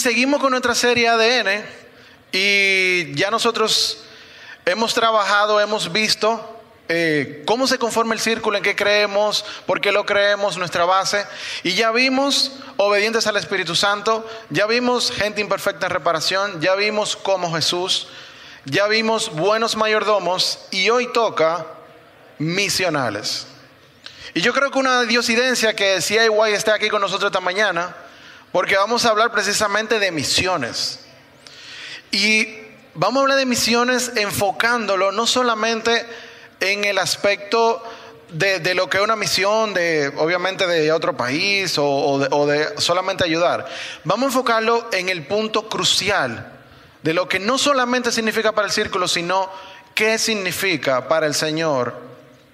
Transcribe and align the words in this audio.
seguimos 0.00 0.40
con 0.40 0.50
nuestra 0.50 0.74
serie 0.74 1.08
ADN 1.08 1.64
y 2.32 3.14
ya 3.14 3.30
nosotros 3.30 4.02
hemos 4.64 4.94
trabajado, 4.94 5.60
hemos 5.60 5.92
visto 5.92 6.62
eh, 6.88 7.44
cómo 7.46 7.66
se 7.66 7.78
conforma 7.78 8.14
el 8.14 8.20
círculo, 8.20 8.56
en 8.56 8.62
qué 8.62 8.74
creemos, 8.74 9.44
por 9.66 9.80
qué 9.80 9.92
lo 9.92 10.06
creemos, 10.06 10.56
nuestra 10.56 10.84
base. 10.86 11.24
Y 11.62 11.74
ya 11.74 11.92
vimos 11.92 12.52
obedientes 12.78 13.26
al 13.26 13.36
Espíritu 13.36 13.76
Santo, 13.76 14.28
ya 14.48 14.66
vimos 14.66 15.12
gente 15.12 15.40
imperfecta 15.40 15.86
en 15.86 15.92
reparación, 15.92 16.60
ya 16.60 16.74
vimos 16.74 17.16
cómo 17.16 17.54
Jesús, 17.54 18.08
ya 18.64 18.86
vimos 18.86 19.30
buenos 19.30 19.76
mayordomos 19.76 20.60
y 20.70 20.88
hoy 20.90 21.12
toca 21.12 21.66
misionales. 22.38 23.46
Y 24.32 24.40
yo 24.40 24.54
creo 24.54 24.70
que 24.70 24.78
una 24.78 25.02
diosidencia 25.02 25.76
que 25.76 26.00
CIY 26.00 26.52
esté 26.52 26.70
aquí 26.70 26.88
con 26.88 27.02
nosotros 27.02 27.28
esta 27.28 27.40
mañana, 27.40 27.94
porque 28.52 28.76
vamos 28.76 29.04
a 29.04 29.10
hablar 29.10 29.30
precisamente 29.30 29.98
de 29.98 30.10
misiones. 30.10 31.00
Y 32.10 32.48
vamos 32.94 33.18
a 33.18 33.22
hablar 33.22 33.38
de 33.38 33.46
misiones 33.46 34.12
enfocándolo 34.16 35.12
no 35.12 35.26
solamente 35.26 36.04
en 36.60 36.84
el 36.84 36.98
aspecto 36.98 37.82
de, 38.32 38.74
lo 38.74 38.88
que 38.88 38.98
es 38.98 39.02
una 39.02 39.16
misión, 39.16 39.74
de 39.74 40.12
obviamente 40.16 40.66
de 40.66 40.92
otro 40.92 41.16
país 41.16 41.74
o, 41.78 42.46
de, 42.46 42.80
solamente 42.80 43.24
ayudar. 43.24 43.66
Vamos 44.04 44.24
a 44.24 44.28
enfocarlo 44.28 44.88
en 44.92 45.08
el 45.08 45.26
punto 45.26 45.68
crucial 45.68 46.52
de 47.02 47.14
lo 47.14 47.28
que 47.28 47.38
no 47.38 47.58
solamente 47.58 48.12
significa 48.12 48.52
para 48.52 48.66
el 48.66 48.72
círculo, 48.72 49.08
sino 49.08 49.50
qué 49.94 50.18
significa 50.18 51.08
para 51.08 51.26
el 51.26 51.34
Señor 51.34 51.94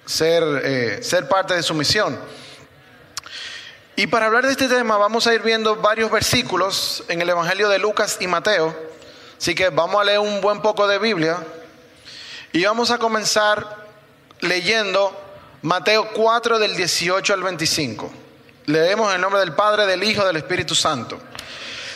ser, 0.05 0.43
eh, 0.63 0.99
ser 1.03 1.27
parte 1.27 1.53
de 1.53 1.63
su 1.63 1.73
misión. 1.73 2.17
Y 3.99 4.05
para 4.05 4.27
hablar 4.27 4.45
de 4.45 4.51
este 4.51 4.67
tema 4.67 4.95
vamos 4.95 5.25
a 5.25 5.33
ir 5.33 5.41
viendo 5.41 5.75
varios 5.77 6.11
versículos 6.11 7.03
en 7.07 7.19
el 7.19 7.31
Evangelio 7.31 7.67
de 7.67 7.79
Lucas 7.79 8.17
y 8.19 8.27
Mateo. 8.27 8.77
Así 9.39 9.55
que 9.55 9.69
vamos 9.69 9.99
a 9.99 10.03
leer 10.03 10.19
un 10.19 10.39
buen 10.39 10.61
poco 10.61 10.87
de 10.87 10.99
Biblia 10.99 11.43
y 12.51 12.63
vamos 12.63 12.91
a 12.91 12.99
comenzar 12.99 13.87
leyendo 14.41 15.19
Mateo 15.63 16.09
4 16.13 16.59
del 16.59 16.75
18 16.75 17.33
al 17.33 17.41
25. 17.41 18.11
Leemos 18.67 19.15
en 19.15 19.19
nombre 19.19 19.39
del 19.39 19.55
Padre, 19.55 19.87
del 19.87 20.03
Hijo, 20.03 20.23
del 20.23 20.35
Espíritu 20.35 20.75
Santo. 20.75 21.17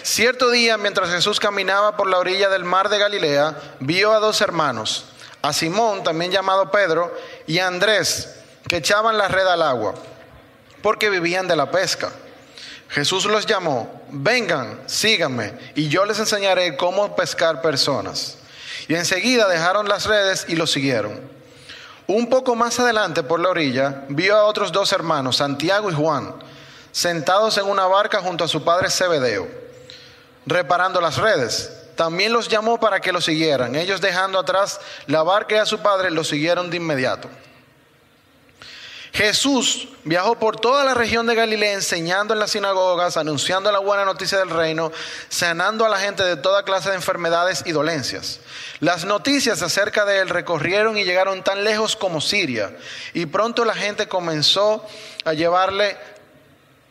Cierto 0.02 0.50
día, 0.50 0.80
mientras 0.80 1.12
Jesús 1.12 1.40
caminaba 1.40 1.96
por 1.98 2.10
la 2.10 2.18
orilla 2.18 2.50
del 2.50 2.64
mar 2.64 2.90
de 2.90 2.98
Galilea, 2.98 3.56
vio 3.80 4.12
a 4.12 4.20
dos 4.20 4.42
hermanos, 4.42 5.06
a 5.44 5.54
Simón, 5.54 6.04
también 6.04 6.32
llamado 6.32 6.72
Pedro, 6.72 7.16
y 7.46 7.60
a 7.60 7.68
Andrés, 7.68 8.38
que 8.68 8.78
echaban 8.78 9.20
la 9.20 9.28
red 9.28 9.46
al 9.46 9.62
agua, 9.62 9.94
porque 10.82 11.10
vivían 11.10 11.48
de 11.48 11.56
la 11.56 11.72
pesca. 11.72 12.12
Jesús 12.90 13.26
los 13.26 13.46
llamó, 13.46 14.02
vengan, 14.10 14.82
síganme, 14.86 15.54
y 15.76 15.88
yo 15.88 16.06
les 16.06 16.20
enseñaré 16.20 16.76
cómo 16.76 17.16
pescar 17.16 17.62
personas. 17.62 18.38
Y 18.88 18.96
enseguida 18.96 19.48
dejaron 19.48 19.88
las 19.88 20.06
redes 20.06 20.46
y 20.50 20.56
lo 20.56 20.68
siguieron. 20.68 21.22
Un 22.08 22.30
poco 22.30 22.56
más 22.56 22.80
adelante 22.80 23.24
por 23.24 23.40
la 23.40 23.50
orilla 23.50 24.04
vio 24.10 24.36
a 24.36 24.44
otros 24.44 24.74
dos 24.74 24.92
hermanos, 24.92 25.38
Santiago 25.38 25.90
y 25.90 25.94
Juan, 25.94 26.36
sentados 26.92 27.58
en 27.58 27.68
una 27.68 27.86
barca 27.86 28.20
junto 28.20 28.44
a 28.44 28.50
su 28.50 28.66
padre 28.66 28.90
Zebedeo, 28.90 29.48
reparando 30.46 31.00
las 31.00 31.18
redes. 31.18 31.72
También 31.96 32.34
los 32.34 32.50
llamó 32.50 32.80
para 32.80 33.00
que 33.00 33.14
lo 33.14 33.22
siguieran. 33.22 33.76
Ellos 33.76 34.02
dejando 34.02 34.40
atrás 34.40 34.82
la 35.08 35.24
barca 35.24 35.56
y 35.56 35.60
a 35.60 35.66
su 35.66 35.80
padre 35.80 36.12
lo 36.12 36.26
siguieron 36.26 36.70
de 36.70 36.78
inmediato. 36.78 37.30
Jesús 39.14 39.90
viajó 40.06 40.36
por 40.36 40.60
toda 40.60 40.86
la 40.86 40.94
región 40.94 41.28
de 41.28 41.36
Galilea 41.36 41.74
enseñando 41.74 42.34
en 42.34 42.40
las 42.40 42.52
sinagogas, 42.52 43.18
anunciando 43.18 43.72
la 43.72 43.80
buena 43.80 44.06
noticia 44.06 44.38
del 44.38 44.50
reino, 44.50 44.92
sanando 45.28 45.86
a 45.86 45.90
la 45.90 46.00
gente 46.00 46.24
de 46.24 46.38
toda 46.38 46.64
clase 46.64 46.90
de 46.90 46.96
enfermedades 46.96 47.64
y 47.66 47.74
dolencias. 47.74 48.40
Las 48.80 49.04
noticias 49.04 49.62
acerca 49.62 50.06
de 50.06 50.20
él 50.20 50.30
recorrieron 50.30 50.98
y 50.98 51.04
llegaron 51.04 51.44
tan 51.44 51.64
lejos 51.64 51.96
como 51.96 52.22
Siria, 52.22 52.76
y 53.14 53.26
pronto 53.26 53.66
la 53.66 53.76
gente 53.76 54.08
comenzó 54.08 54.86
a 55.26 55.34
llevarle 55.34 55.98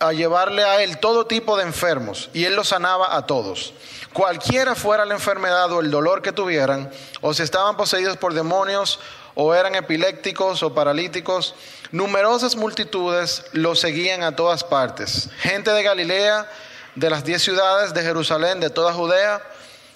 a 0.00 0.14
llevarle 0.14 0.64
a 0.64 0.82
él 0.82 0.98
todo 0.98 1.26
tipo 1.26 1.58
de 1.58 1.62
enfermos, 1.64 2.30
y 2.32 2.46
él 2.46 2.56
los 2.56 2.68
sanaba 2.68 3.16
a 3.16 3.26
todos. 3.26 3.74
Cualquiera 4.14 4.74
fuera 4.74 5.04
la 5.04 5.12
enfermedad 5.14 5.70
o 5.72 5.80
el 5.80 5.90
dolor 5.90 6.22
que 6.22 6.32
tuvieran, 6.32 6.90
o 7.20 7.34
si 7.34 7.42
estaban 7.42 7.76
poseídos 7.76 8.16
por 8.16 8.32
demonios, 8.32 8.98
o 9.42 9.54
eran 9.54 9.74
epilépticos 9.74 10.62
o 10.62 10.74
paralíticos, 10.74 11.54
numerosas 11.92 12.56
multitudes 12.56 13.46
los 13.52 13.80
seguían 13.80 14.22
a 14.22 14.36
todas 14.36 14.62
partes. 14.62 15.30
Gente 15.38 15.70
de 15.70 15.82
Galilea, 15.82 16.46
de 16.94 17.08
las 17.08 17.24
diez 17.24 17.40
ciudades, 17.40 17.94
de 17.94 18.02
Jerusalén, 18.02 18.60
de 18.60 18.68
toda 18.68 18.92
Judea 18.92 19.42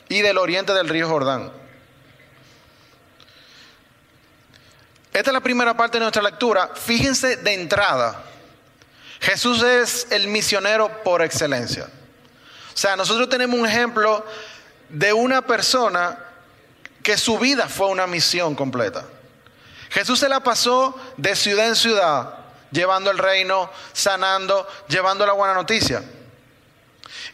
y 0.08 0.22
del 0.22 0.38
oriente 0.38 0.72
del 0.72 0.88
río 0.88 1.10
Jordán. 1.10 1.52
Esta 5.12 5.28
es 5.30 5.34
la 5.34 5.42
primera 5.42 5.76
parte 5.76 5.98
de 5.98 6.04
nuestra 6.04 6.22
lectura. 6.22 6.70
Fíjense 6.74 7.36
de 7.36 7.52
entrada, 7.52 8.24
Jesús 9.20 9.62
es 9.62 10.06
el 10.10 10.26
misionero 10.28 11.02
por 11.02 11.20
excelencia. 11.20 11.84
O 11.84 12.76
sea, 12.78 12.96
nosotros 12.96 13.28
tenemos 13.28 13.60
un 13.60 13.66
ejemplo 13.66 14.24
de 14.88 15.12
una 15.12 15.42
persona 15.42 16.18
que 17.02 17.18
su 17.18 17.38
vida 17.38 17.68
fue 17.68 17.88
una 17.88 18.06
misión 18.06 18.54
completa. 18.54 19.04
Jesús 19.94 20.18
se 20.18 20.28
la 20.28 20.40
pasó 20.40 20.92
de 21.16 21.36
ciudad 21.36 21.68
en 21.68 21.76
ciudad, 21.76 22.34
llevando 22.72 23.12
el 23.12 23.18
reino, 23.18 23.70
sanando, 23.92 24.66
llevando 24.88 25.24
la 25.24 25.34
buena 25.34 25.54
noticia. 25.54 26.02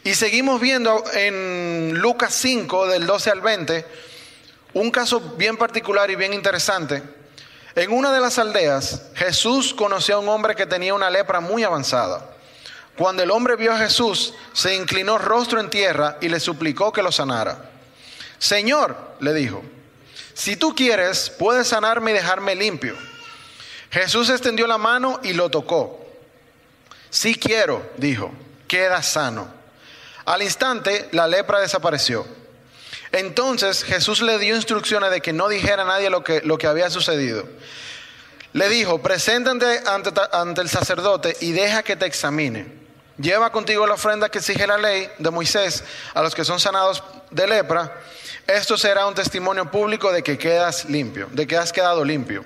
Y 0.03 0.13
seguimos 0.13 0.61
viendo 0.61 1.03
en 1.15 1.97
Lucas 1.97 2.35
5, 2.35 2.85
del 2.85 3.07
12 3.07 3.31
al 3.31 3.41
20, 3.41 3.85
un 4.73 4.91
caso 4.91 5.19
bien 5.37 5.57
particular 5.57 6.11
y 6.11 6.15
bien 6.15 6.35
interesante. 6.35 7.01
En 7.73 7.91
una 7.91 8.13
de 8.13 8.19
las 8.19 8.37
aldeas, 8.37 9.07
Jesús 9.15 9.73
conoció 9.73 10.17
a 10.17 10.19
un 10.19 10.29
hombre 10.29 10.55
que 10.55 10.67
tenía 10.67 10.93
una 10.93 11.09
lepra 11.09 11.39
muy 11.39 11.63
avanzada. 11.63 12.29
Cuando 12.95 13.23
el 13.23 13.31
hombre 13.31 13.55
vio 13.55 13.73
a 13.73 13.79
Jesús, 13.79 14.35
se 14.53 14.75
inclinó 14.75 15.17
rostro 15.17 15.59
en 15.59 15.71
tierra 15.71 16.19
y 16.21 16.29
le 16.29 16.39
suplicó 16.39 16.93
que 16.93 17.01
lo 17.01 17.11
sanara. 17.11 17.71
Señor, 18.37 19.15
le 19.19 19.33
dijo, 19.33 19.63
si 20.41 20.55
tú 20.55 20.73
quieres, 20.73 21.29
puedes 21.29 21.67
sanarme 21.67 22.09
y 22.09 22.13
dejarme 22.15 22.55
limpio. 22.55 22.97
Jesús 23.91 24.27
extendió 24.27 24.65
la 24.65 24.79
mano 24.79 25.19
y 25.21 25.33
lo 25.33 25.51
tocó. 25.51 26.03
Si 27.11 27.35
quiero, 27.35 27.87
dijo, 27.97 28.31
queda 28.67 29.03
sano. 29.03 29.53
Al 30.25 30.41
instante, 30.41 31.09
la 31.11 31.27
lepra 31.27 31.59
desapareció. 31.59 32.25
Entonces 33.11 33.83
Jesús 33.83 34.23
le 34.23 34.39
dio 34.39 34.55
instrucciones 34.55 35.11
de 35.11 35.21
que 35.21 35.31
no 35.31 35.47
dijera 35.47 35.83
a 35.83 35.85
nadie 35.85 36.09
lo 36.09 36.23
que, 36.23 36.41
lo 36.41 36.57
que 36.57 36.65
había 36.65 36.89
sucedido. 36.89 37.47
Le 38.53 38.67
dijo, 38.67 38.99
preséntate 38.99 39.83
ante, 39.85 40.09
ante 40.31 40.61
el 40.61 40.69
sacerdote 40.69 41.37
y 41.39 41.51
deja 41.51 41.83
que 41.83 41.95
te 41.95 42.07
examine. 42.07 42.65
Lleva 43.19 43.51
contigo 43.51 43.85
la 43.85 43.93
ofrenda 43.93 44.29
que 44.29 44.39
exige 44.39 44.65
la 44.65 44.79
ley 44.79 45.07
de 45.19 45.29
Moisés 45.29 45.83
a 46.15 46.23
los 46.23 46.33
que 46.33 46.43
son 46.43 46.59
sanados 46.59 47.03
de 47.29 47.45
lepra 47.45 47.95
esto 48.55 48.77
será 48.77 49.05
un 49.07 49.15
testimonio 49.15 49.69
público 49.69 50.11
de 50.11 50.23
que 50.23 50.37
quedas 50.37 50.85
limpio, 50.85 51.27
de 51.31 51.47
que 51.47 51.57
has 51.57 51.71
quedado 51.71 52.03
limpio. 52.03 52.43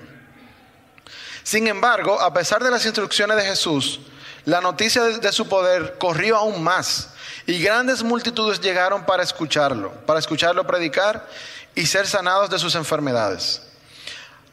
Sin 1.42 1.68
embargo, 1.68 2.20
a 2.20 2.34
pesar 2.34 2.62
de 2.62 2.70
las 2.70 2.84
instrucciones 2.84 3.36
de 3.36 3.44
Jesús, 3.44 4.00
la 4.44 4.60
noticia 4.60 5.02
de, 5.02 5.32
su 5.32 5.48
poder 5.48 5.96
corrió 5.98 6.36
aún 6.36 6.62
más 6.62 7.10
y 7.46 7.60
grandes 7.60 8.02
multitudes 8.02 8.60
llegaron 8.60 9.06
para 9.06 9.22
escucharlo, 9.22 9.92
para 10.06 10.18
escucharlo 10.18 10.66
predicar 10.66 11.26
y 11.74 11.86
ser 11.86 12.06
sanados 12.06 12.50
de 12.50 12.58
sus 12.58 12.74
enfermedades. 12.74 13.62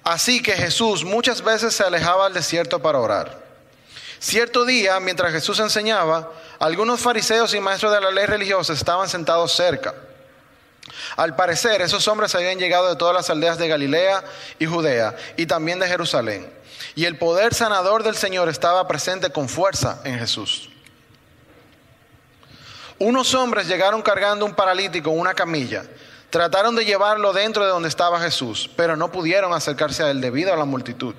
Así 0.04 0.42
que 0.42 0.54
Jesús 0.54 1.04
muchas 1.04 1.42
veces 1.42 1.74
se 1.74 1.84
alejaba 1.84 2.28
al 2.28 2.34
desierto 2.34 2.82
para 2.82 3.00
orar. 3.00 3.42
Cierto 4.20 4.66
día, 4.66 5.00
mientras 5.00 5.32
Jesús 5.32 5.60
enseñaba, 5.60 6.32
algunos 6.60 7.00
fariseos 7.00 7.54
y 7.54 7.60
maestros 7.60 7.92
de 7.94 8.02
la 8.02 8.12
ley 8.12 8.26
religiosa 8.26 8.74
estaban 8.74 9.10
sentados 9.10 9.54
cerca. 9.54 9.94
Al 11.16 11.36
parecer, 11.36 11.82
esos 11.82 12.08
hombres 12.08 12.36
habían 12.36 12.60
llegado 12.60 12.90
de 12.90 12.96
todas 12.96 13.16
las 13.16 13.30
aldeas 13.30 13.58
de 13.58 13.68
Galilea 13.68 14.24
y 14.60 14.66
Judea 14.66 15.16
y 15.38 15.46
también 15.46 15.80
de 15.80 15.88
Jerusalén. 15.88 16.52
Y 16.96 17.06
el 17.06 17.18
poder 17.18 17.54
sanador 17.54 18.04
del 18.04 18.16
Señor 18.16 18.50
estaba 18.50 18.88
presente 18.88 19.30
con 19.30 19.48
fuerza 19.48 20.02
en 20.04 20.20
Jesús. 20.20 20.70
Unos 23.00 23.34
hombres 23.34 23.68
llegaron 23.68 24.02
cargando 24.02 24.46
un 24.46 24.54
paralítico 24.54 25.12
en 25.12 25.20
una 25.20 25.34
camilla. 25.34 25.84
Trataron 26.30 26.76
de 26.76 26.86
llevarlo 26.86 27.32
dentro 27.32 27.64
de 27.64 27.70
donde 27.70 27.90
estaba 27.90 28.20
Jesús, 28.20 28.70
pero 28.76 28.96
no 28.96 29.12
pudieron 29.12 29.54
acercarse 29.54 30.04
a 30.04 30.12
él 30.12 30.20
debido 30.20 30.54
a 30.54 30.58
la 30.58 30.66
multitud. 30.66 31.16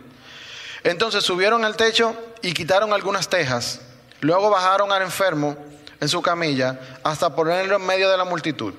Entonces 0.82 1.24
subieron 1.24 1.64
al 1.64 1.76
techo 1.76 2.14
y 2.42 2.52
quitaron 2.52 2.92
algunas 2.92 3.28
tejas. 3.28 3.80
Luego 4.20 4.50
bajaron 4.50 4.92
al 4.92 5.02
enfermo 5.02 5.56
en 6.00 6.08
su 6.08 6.20
camilla 6.20 6.78
hasta 7.02 7.34
ponerlo 7.34 7.76
en 7.76 7.86
medio 7.86 8.10
de 8.10 8.16
la 8.16 8.24
multitud 8.24 8.74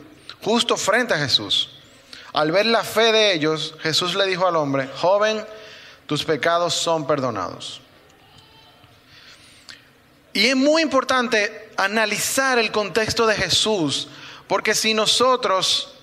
justo 0.45 0.77
frente 0.77 1.15
a 1.15 1.17
Jesús. 1.17 1.69
Al 2.31 2.51
ver 2.51 2.67
la 2.67 2.83
fe 2.83 3.11
de 3.11 3.33
ellos, 3.33 3.73
Jesús 3.81 4.13
le 4.13 4.27
dijo 4.27 4.47
al 4.47 4.55
hombre, 4.55 4.87
joven, 4.95 5.43
tus 6.05 6.23
pecados 6.23 6.75
son 6.75 7.07
perdonados. 7.07 7.81
Y 10.31 10.45
es 10.45 10.55
muy 10.55 10.83
importante 10.83 11.71
analizar 11.77 12.59
el 12.59 12.71
contexto 12.71 13.25
de 13.25 13.35
Jesús 13.35 14.09
Porque 14.47 14.75
si 14.75 14.93
nosotros 14.93 15.95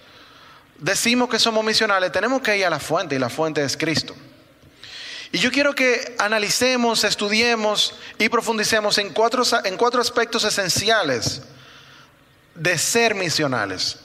decimos 0.79 1.29
que 1.29 1.39
somos 1.39 1.65
misionales, 1.65 2.11
tenemos 2.11 2.43
que 2.43 2.57
ir 2.57 2.67
a 2.67 2.71
la 2.71 2.81
fuente 2.81 3.15
y 3.15 3.21
la 3.21 3.31
fuente 3.31 3.63
es 3.63 3.77
Cristo. 3.77 4.17
Y 5.31 5.39
yo 5.39 5.53
quiero 5.53 5.73
que 5.73 6.17
analicemos, 6.19 7.05
estudiemos 7.05 7.95
y 8.19 8.29
profundicemos 8.29 8.99
en 8.99 9.11
cuatro, 9.11 9.45
en 9.63 9.77
cuatro 9.77 10.01
aspectos 10.01 10.43
esenciales 10.43 11.43
de 12.57 12.77
ser 12.77 13.15
misionales. 13.15 14.01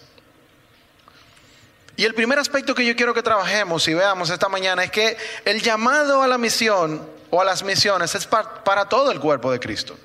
Y 1.98 2.06
el 2.06 2.14
primer 2.14 2.38
aspecto 2.38 2.76
que 2.76 2.86
yo 2.86 2.96
quiero 2.96 3.12
que 3.16 3.24
trabajemos 3.24 3.88
y 3.88 3.96
veamos 3.96 4.30
esta 4.30 4.48
mañana 4.48 4.84
es 4.84 4.92
que 4.92 5.18
el 5.46 5.64
llamado 5.64 6.22
a 6.22 6.28
la 6.28 6.38
misión 6.38 7.10
o 7.32 7.42
a 7.42 7.44
las 7.44 7.64
misiones 7.64 8.14
es 8.14 8.28
para, 8.28 8.88
todo 8.88 9.12
el 9.12 9.20
cuerpo 9.20 9.52
de 9.52 9.60
Cristo. 9.60 9.98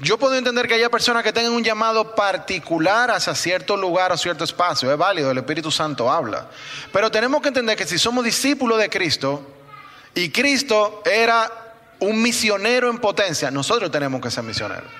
Yo 0.00 0.18
puedo 0.18 0.34
entender 0.34 0.66
que 0.66 0.74
haya 0.74 0.90
personas 0.90 1.22
que 1.22 1.32
tengan 1.32 1.52
un 1.52 1.62
llamado 1.62 2.16
particular 2.16 3.12
hacia 3.12 3.32
cierto 3.36 3.76
lugar 3.76 4.10
o 4.10 4.16
cierto 4.16 4.42
espacio. 4.42 4.90
Es 4.90 4.98
válido, 4.98 5.30
el 5.30 5.38
Espíritu 5.38 5.70
Santo 5.70 6.10
habla. 6.10 6.48
Pero 6.92 7.12
tenemos 7.12 7.40
que 7.40 7.48
entender 7.48 7.76
que 7.76 7.86
si 7.86 7.96
somos 7.96 8.24
discípulos 8.24 8.76
de 8.78 8.90
Cristo 8.90 9.46
y 10.16 10.30
Cristo 10.30 11.00
era 11.04 11.48
un 12.00 12.20
misionero 12.20 12.90
en 12.90 12.98
potencia, 12.98 13.52
nosotros 13.52 13.88
tenemos 13.92 14.20
que 14.20 14.32
ser 14.32 14.42
misioneros. 14.42 14.90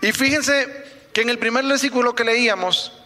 Y 0.00 0.10
fíjense 0.10 1.08
que 1.12 1.20
en 1.22 1.28
el 1.28 1.38
primer 1.38 1.64
versículo 1.64 2.16
que 2.16 2.24
leíamos, 2.24 2.99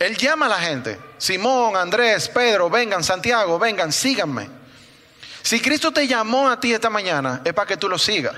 él 0.00 0.16
llama 0.16 0.46
a 0.46 0.48
la 0.48 0.58
gente, 0.58 0.98
Simón, 1.18 1.76
Andrés, 1.76 2.30
Pedro, 2.30 2.70
vengan, 2.70 3.04
Santiago, 3.04 3.58
vengan, 3.58 3.92
síganme. 3.92 4.48
Si 5.42 5.60
Cristo 5.60 5.92
te 5.92 6.08
llamó 6.08 6.48
a 6.48 6.58
ti 6.58 6.72
esta 6.72 6.88
mañana, 6.88 7.42
es 7.44 7.52
para 7.52 7.66
que 7.66 7.76
tú 7.76 7.86
lo 7.86 7.98
sigas. 7.98 8.34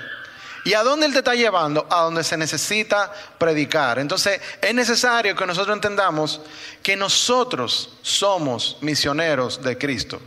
¿Y 0.65 0.73
a 0.73 0.83
dónde 0.83 1.05
Él 1.05 1.13
te 1.13 1.19
está 1.19 1.35
llevando? 1.35 1.87
A 1.89 2.01
donde 2.01 2.25
se 2.25 2.35
necesita 2.35 3.13
predicar. 3.37 3.97
Entonces 3.97 4.41
es 4.61 4.73
necesario 4.73 5.37
que 5.37 5.45
nosotros 5.45 5.73
entendamos 5.73 6.41
que 6.81 6.97
nosotros 6.97 7.97
somos 8.01 8.77
misioneros 8.81 9.63
de 9.63 9.77
Cristo. 9.77 10.19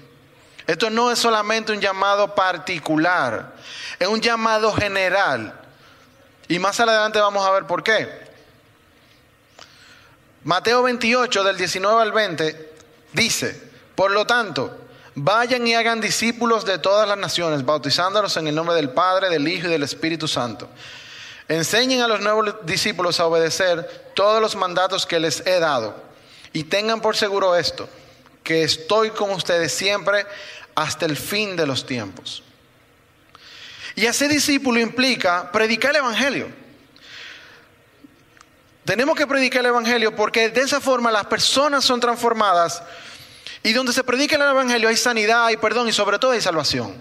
Esto 0.66 0.88
no 0.88 1.10
es 1.10 1.18
solamente 1.18 1.70
un 1.70 1.80
llamado 1.82 2.34
particular, 2.34 3.54
es 3.98 4.08
un 4.08 4.22
llamado 4.22 4.72
general. 4.72 5.52
Y 6.48 6.58
más 6.58 6.80
adelante 6.80 7.20
vamos 7.20 7.46
a 7.46 7.50
ver 7.50 7.66
por 7.66 7.82
qué. 7.82 8.25
Mateo 10.46 10.84
28 10.84 11.42
del 11.42 11.56
19 11.56 12.02
al 12.02 12.12
20 12.12 12.70
dice, 13.12 13.60
por 13.96 14.12
lo 14.12 14.28
tanto, 14.28 14.78
vayan 15.16 15.66
y 15.66 15.74
hagan 15.74 16.00
discípulos 16.00 16.64
de 16.64 16.78
todas 16.78 17.08
las 17.08 17.18
naciones, 17.18 17.64
bautizándolos 17.64 18.36
en 18.36 18.46
el 18.46 18.54
nombre 18.54 18.76
del 18.76 18.90
Padre, 18.90 19.28
del 19.28 19.48
Hijo 19.48 19.66
y 19.66 19.70
del 19.70 19.82
Espíritu 19.82 20.28
Santo. 20.28 20.68
Enseñen 21.48 22.00
a 22.00 22.06
los 22.06 22.20
nuevos 22.20 22.64
discípulos 22.64 23.18
a 23.18 23.26
obedecer 23.26 24.12
todos 24.14 24.40
los 24.40 24.54
mandatos 24.54 25.04
que 25.04 25.18
les 25.18 25.44
he 25.44 25.58
dado. 25.58 26.00
Y 26.52 26.62
tengan 26.62 27.00
por 27.00 27.16
seguro 27.16 27.56
esto, 27.56 27.88
que 28.44 28.62
estoy 28.62 29.10
con 29.10 29.30
ustedes 29.32 29.72
siempre 29.72 30.26
hasta 30.76 31.06
el 31.06 31.16
fin 31.16 31.56
de 31.56 31.66
los 31.66 31.84
tiempos. 31.84 32.44
Y 33.96 34.06
hacer 34.06 34.28
discípulo 34.28 34.78
implica 34.78 35.50
predicar 35.50 35.90
el 35.90 35.96
Evangelio. 35.96 36.65
Tenemos 38.86 39.16
que 39.16 39.26
predicar 39.26 39.60
el 39.60 39.66
Evangelio 39.66 40.14
porque 40.14 40.48
de 40.48 40.60
esa 40.60 40.80
forma 40.80 41.10
las 41.10 41.26
personas 41.26 41.84
son 41.84 41.98
transformadas 41.98 42.84
y 43.64 43.72
donde 43.72 43.92
se 43.92 44.04
predica 44.04 44.36
el 44.36 44.42
Evangelio 44.42 44.88
hay 44.88 44.96
sanidad, 44.96 45.46
hay 45.46 45.56
perdón 45.56 45.88
y 45.88 45.92
sobre 45.92 46.20
todo 46.20 46.30
hay 46.30 46.40
salvación. 46.40 46.94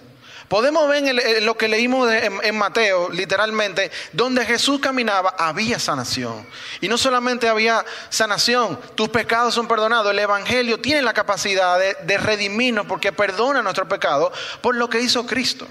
Podemos 0.48 0.90
ver 0.90 1.06
en, 1.06 1.46
lo 1.46 1.56
que 1.56 1.68
leímos 1.68 2.12
en, 2.12 2.58
Mateo, 2.58 3.10
literalmente, 3.10 3.92
donde 4.14 4.46
Jesús 4.46 4.80
caminaba, 4.80 5.36
había 5.38 5.78
sanación. 5.78 6.48
Y 6.82 6.88
no 6.88 6.98
solamente 6.98 7.48
había 7.48 7.86
sanación, 8.10 8.80
tus 8.96 9.10
pecados 9.10 9.54
son 9.54 9.68
perdonados. 9.68 10.12
El 10.12 10.20
Evangelio 10.20 10.80
tiene 10.80 11.04
la 11.04 11.14
capacidad 11.14 11.78
de, 11.78 11.96
de 12.02 12.18
redimirnos 12.18 12.88
porque 12.88 13.12
perdona 13.12 13.62
nuestro 13.62 13.88
pecado 13.88 14.32
por 14.62 14.76
lo 14.76 14.90
que 14.90 15.02
hizo 15.02 15.26
Cristo. 15.28 15.68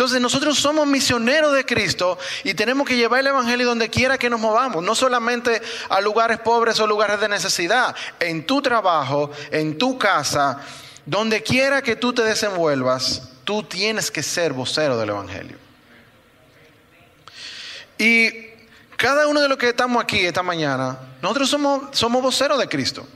Entonces 0.00 0.22
nosotros 0.22 0.58
somos 0.58 0.86
misioneros 0.86 1.52
de 1.52 1.66
Cristo 1.66 2.18
y 2.42 2.54
tenemos 2.54 2.88
que 2.88 2.96
llevar 2.96 3.20
el 3.20 3.26
Evangelio 3.26 3.66
donde 3.66 3.90
quiera 3.90 4.16
que 4.16 4.30
nos 4.30 4.40
movamos, 4.40 4.82
no 4.82 4.94
solamente 4.94 5.60
a 5.90 6.00
lugares 6.00 6.38
pobres 6.38 6.80
o 6.80 6.86
lugares 6.86 7.20
de 7.20 7.28
necesidad, 7.28 7.94
en 8.18 8.46
tu 8.46 8.62
trabajo, 8.62 9.30
en 9.50 9.76
tu 9.76 9.98
casa, 9.98 10.58
donde 11.04 11.42
quiera 11.42 11.82
que 11.82 11.96
tú 11.96 12.14
te 12.14 12.22
desenvuelvas, 12.22 13.28
tú 13.44 13.62
tienes 13.62 14.10
que 14.10 14.22
ser 14.22 14.54
vocero 14.54 14.96
del 14.96 15.10
Evangelio. 15.10 15.58
Y 17.98 18.30
cada 18.96 19.26
uno 19.26 19.42
de 19.42 19.50
los 19.50 19.58
que 19.58 19.68
estamos 19.68 20.02
aquí 20.02 20.24
esta 20.24 20.42
mañana, 20.42 20.98
nosotros 21.20 21.50
somos, 21.50 22.22
voceros 22.22 22.58
de 22.58 22.70
Cristo. 22.70 23.06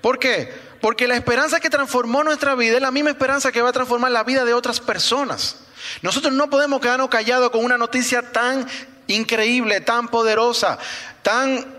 ¿Por 0.00 0.20
qué? 0.20 0.54
Porque 0.86 1.08
la 1.08 1.16
esperanza 1.16 1.58
que 1.58 1.68
transformó 1.68 2.22
nuestra 2.22 2.54
vida 2.54 2.76
es 2.76 2.80
la 2.80 2.92
misma 2.92 3.10
esperanza 3.10 3.50
que 3.50 3.60
va 3.60 3.70
a 3.70 3.72
transformar 3.72 4.12
la 4.12 4.22
vida 4.22 4.44
de 4.44 4.54
otras 4.54 4.78
personas. 4.78 5.56
Nosotros 6.00 6.32
no 6.32 6.48
podemos 6.48 6.80
quedarnos 6.80 7.08
callados 7.08 7.50
con 7.50 7.64
una 7.64 7.76
noticia 7.76 8.30
tan 8.30 8.68
increíble, 9.08 9.80
tan 9.80 10.06
poderosa, 10.06 10.78
tan 11.22 11.74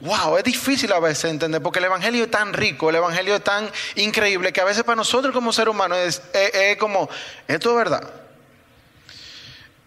Wow, 0.00 0.36
es 0.36 0.44
difícil 0.44 0.92
a 0.92 1.00
veces 1.00 1.30
entender 1.30 1.62
porque 1.62 1.78
el 1.78 1.86
Evangelio 1.86 2.24
es 2.24 2.30
tan 2.30 2.52
rico, 2.52 2.90
el 2.90 2.96
Evangelio 2.96 3.34
es 3.34 3.42
tan 3.42 3.70
increíble 3.94 4.52
que 4.52 4.60
a 4.60 4.64
veces 4.64 4.84
para 4.84 4.96
nosotros 4.96 5.32
como 5.32 5.54
seres 5.54 5.72
humanos 5.72 6.20
es, 6.34 6.76
como, 6.76 7.08
esto 7.48 7.70
es 7.70 7.76
verdad. 7.76 8.10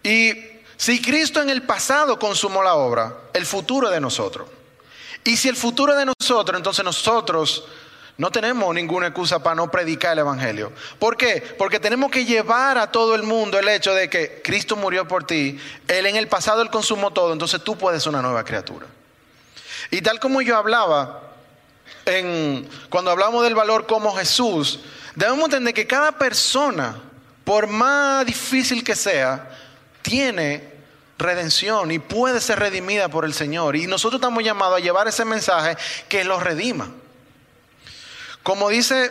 Y 0.02 0.34
si 0.76 1.00
Cristo 1.00 1.40
en 1.40 1.48
el 1.48 1.62
pasado 1.62 2.18
consumó 2.18 2.60
la 2.64 2.74
obra, 2.74 3.18
el 3.34 3.46
futuro 3.46 3.88
de 3.88 4.00
nosotros. 4.00 4.48
Y 5.22 5.36
si 5.36 5.48
el 5.48 5.56
futuro 5.56 5.94
de 5.94 6.06
nosotros, 6.06 6.56
entonces 6.56 6.84
nosotros 6.84 7.64
no 8.16 8.30
tenemos 8.30 8.72
ninguna 8.74 9.08
excusa 9.08 9.42
para 9.42 9.56
no 9.56 9.70
predicar 9.70 10.12
el 10.12 10.20
Evangelio. 10.20 10.72
¿Por 11.00 11.16
qué? 11.16 11.42
Porque 11.58 11.80
tenemos 11.80 12.10
que 12.12 12.24
llevar 12.24 12.78
a 12.78 12.92
todo 12.92 13.14
el 13.16 13.24
mundo 13.24 13.58
el 13.58 13.68
hecho 13.68 13.92
de 13.92 14.08
que 14.08 14.40
Cristo 14.42 14.76
murió 14.76 15.08
por 15.08 15.24
ti, 15.24 15.58
Él 15.88 16.06
en 16.06 16.16
el 16.16 16.28
pasado 16.28 16.62
Él 16.62 16.70
consumó 16.70 17.12
todo, 17.12 17.32
entonces 17.32 17.62
tú 17.64 17.76
puedes 17.76 18.02
ser 18.02 18.10
una 18.10 18.22
nueva 18.22 18.44
criatura. 18.44 18.86
Y 19.90 20.00
tal 20.00 20.20
como 20.20 20.42
yo 20.42 20.56
hablaba, 20.56 21.32
en, 22.06 22.68
cuando 22.88 23.10
hablamos 23.10 23.42
del 23.42 23.56
valor 23.56 23.86
como 23.86 24.14
Jesús, 24.14 24.80
debemos 25.16 25.46
entender 25.46 25.74
que 25.74 25.86
cada 25.86 26.12
persona, 26.12 26.96
por 27.44 27.66
más 27.66 28.24
difícil 28.26 28.84
que 28.84 28.94
sea, 28.94 29.50
tiene 30.02 30.72
redención 31.18 31.90
y 31.90 31.98
puede 31.98 32.40
ser 32.40 32.60
redimida 32.60 33.08
por 33.08 33.24
el 33.24 33.34
Señor. 33.34 33.74
Y 33.74 33.88
nosotros 33.88 34.20
estamos 34.20 34.44
llamados 34.44 34.76
a 34.76 34.80
llevar 34.80 35.08
ese 35.08 35.24
mensaje 35.24 35.76
que 36.08 36.22
los 36.22 36.42
redima. 36.42 36.88
Como 38.44 38.68
dice 38.68 39.10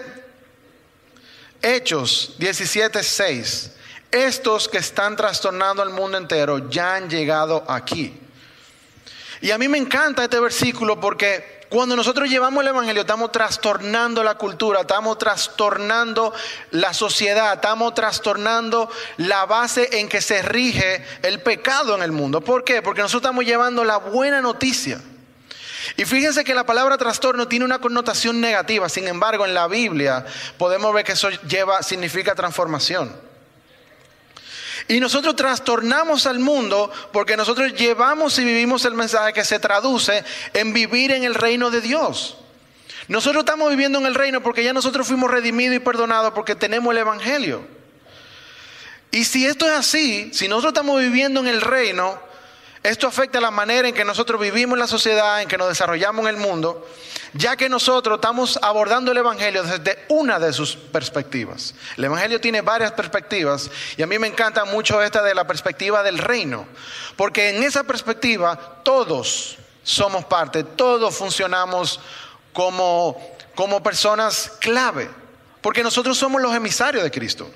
Hechos 1.59 2.35
17:6, 2.37 3.71
estos 4.11 4.69
que 4.69 4.77
están 4.77 5.15
trastornando 5.15 5.81
al 5.81 5.89
mundo 5.89 6.19
entero 6.19 6.69
ya 6.69 6.95
han 6.95 7.09
llegado 7.09 7.65
aquí. 7.67 8.15
Y 9.41 9.49
a 9.49 9.57
mí 9.57 9.67
me 9.67 9.79
encanta 9.79 10.23
este 10.23 10.39
versículo 10.39 10.99
porque 10.99 11.65
cuando 11.67 11.95
nosotros 11.95 12.29
llevamos 12.29 12.61
el 12.61 12.67
Evangelio 12.67 13.01
estamos 13.01 13.31
trastornando 13.31 14.23
la 14.23 14.35
cultura, 14.35 14.81
estamos 14.81 15.17
trastornando 15.17 16.31
la 16.69 16.93
sociedad, 16.93 17.55
estamos 17.55 17.95
trastornando 17.95 18.87
la 19.17 19.47
base 19.47 19.99
en 19.99 20.09
que 20.09 20.21
se 20.21 20.43
rige 20.43 21.03
el 21.23 21.41
pecado 21.41 21.95
en 21.95 22.03
el 22.03 22.11
mundo. 22.11 22.41
¿Por 22.41 22.63
qué? 22.63 22.83
Porque 22.83 23.01
nosotros 23.01 23.23
estamos 23.23 23.45
llevando 23.45 23.83
la 23.83 23.97
buena 23.97 24.41
noticia. 24.41 25.01
Y 25.97 26.05
fíjense 26.05 26.43
que 26.43 26.55
la 26.55 26.65
palabra 26.65 26.97
trastorno 26.97 27.47
tiene 27.47 27.65
una 27.65 27.79
connotación 27.79 28.39
negativa, 28.41 28.89
sin 28.89 29.07
embargo 29.07 29.45
en 29.45 29.53
la 29.53 29.67
Biblia 29.67 30.25
podemos 30.57 30.93
ver 30.93 31.03
que 31.03 31.13
eso 31.13 31.29
lleva, 31.47 31.83
significa 31.83 32.35
transformación. 32.35 33.13
Y 34.87 34.99
nosotros 34.99 35.35
trastornamos 35.35 36.25
al 36.25 36.39
mundo 36.39 36.91
porque 37.11 37.37
nosotros 37.37 37.73
llevamos 37.73 38.37
y 38.39 38.43
vivimos 38.43 38.83
el 38.85 38.95
mensaje 38.95 39.33
que 39.33 39.45
se 39.45 39.59
traduce 39.59 40.23
en 40.53 40.73
vivir 40.73 41.11
en 41.11 41.23
el 41.23 41.35
reino 41.35 41.71
de 41.71 41.81
Dios. 41.81 42.37
Nosotros 43.07 43.41
estamos 43.41 43.69
viviendo 43.69 43.99
en 43.99 44.05
el 44.05 44.15
reino 44.15 44.41
porque 44.41 44.63
ya 44.63 44.73
nosotros 44.73 45.07
fuimos 45.07 45.29
redimidos 45.29 45.75
y 45.75 45.79
perdonados 45.79 46.33
porque 46.33 46.55
tenemos 46.55 46.91
el 46.91 46.99
Evangelio. 46.99 47.65
Y 49.11 49.25
si 49.25 49.45
esto 49.45 49.67
es 49.67 49.73
así, 49.73 50.31
si 50.33 50.47
nosotros 50.47 50.71
estamos 50.71 50.99
viviendo 50.99 51.39
en 51.39 51.47
el 51.47 51.61
reino, 51.61 52.19
esto 52.83 53.07
afecta 53.07 53.39
la 53.39 53.49
manera 53.49 53.87
en 53.87 53.95
que 53.95 54.03
nosotros 54.03 54.41
vivimos 54.41 54.75
en 54.75 54.81
la 54.81 54.87
sociedad, 54.87 55.41
en 55.41 55.47
que 55.47 55.57
nos 55.57 55.69
desarrollamos 55.69 56.23
en 56.23 56.35
el 56.35 56.37
mundo, 56.37 56.85
ya 57.31 57.55
que 57.55 57.69
nosotros 57.69 58.17
estamos 58.17 58.59
abordando 58.61 59.13
el 59.13 59.17
Evangelio 59.17 59.63
desde 59.63 60.03
una 60.09 60.37
de 60.37 60.51
sus 60.51 60.75
perspectivas. 60.75 61.75
El 61.95 62.03
Evangelio 62.03 62.41
tiene 62.41 62.59
varias 62.59 62.91
perspectivas 62.91 63.71
y 63.95 64.03
a 64.03 64.07
mí 64.07 64.19
me 64.19 64.27
encanta 64.27 64.65
mucho 64.65 65.01
esta 65.01 65.23
de 65.23 65.33
la 65.33 65.47
perspectiva 65.47 66.03
del 66.03 66.17
reino, 66.17 66.67
porque 67.15 67.49
en 67.51 67.63
esa 67.63 67.85
perspectiva 67.85 68.81
todos 68.83 69.57
somos 69.81 70.25
parte, 70.25 70.65
todos 70.65 71.15
funcionamos 71.15 72.01
como, 72.51 73.17
como 73.55 73.81
personas 73.81 74.51
clave, 74.59 75.09
porque 75.61 75.83
nosotros 75.83 76.17
somos 76.17 76.41
los 76.41 76.53
emisarios 76.53 77.01
de 77.01 77.11
Cristo. 77.11 77.49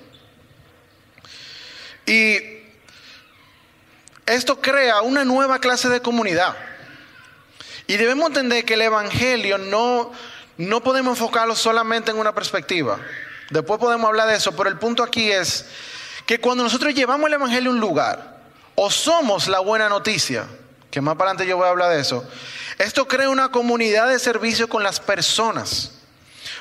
Y 2.06 2.57
esto 4.28 4.60
crea 4.60 5.00
una 5.02 5.24
nueva 5.24 5.58
clase 5.58 5.88
de 5.88 6.00
comunidad. 6.00 6.54
Y 7.86 7.96
debemos 7.96 8.28
entender 8.28 8.64
que 8.64 8.74
el 8.74 8.82
Evangelio 8.82 9.56
no, 9.56 10.12
no 10.58 10.82
podemos 10.82 11.18
enfocarlo 11.18 11.56
solamente 11.56 12.10
en 12.10 12.18
una 12.18 12.34
perspectiva. 12.34 12.98
Después 13.50 13.80
podemos 13.80 14.06
hablar 14.06 14.28
de 14.28 14.36
eso, 14.36 14.54
pero 14.54 14.68
el 14.68 14.78
punto 14.78 15.02
aquí 15.02 15.32
es 15.32 15.64
que 16.26 16.38
cuando 16.38 16.62
nosotros 16.62 16.94
llevamos 16.94 17.28
el 17.28 17.34
Evangelio 17.34 17.70
a 17.70 17.74
un 17.74 17.80
lugar, 17.80 18.38
o 18.74 18.90
somos 18.90 19.48
la 19.48 19.60
buena 19.60 19.88
noticia, 19.88 20.46
que 20.90 21.00
más 21.00 21.16
para 21.16 21.30
adelante 21.30 21.48
yo 21.48 21.56
voy 21.56 21.66
a 21.66 21.70
hablar 21.70 21.90
de 21.90 22.00
eso, 22.00 22.28
esto 22.76 23.08
crea 23.08 23.30
una 23.30 23.50
comunidad 23.50 24.08
de 24.08 24.18
servicio 24.18 24.68
con 24.68 24.82
las 24.82 25.00
personas. 25.00 25.92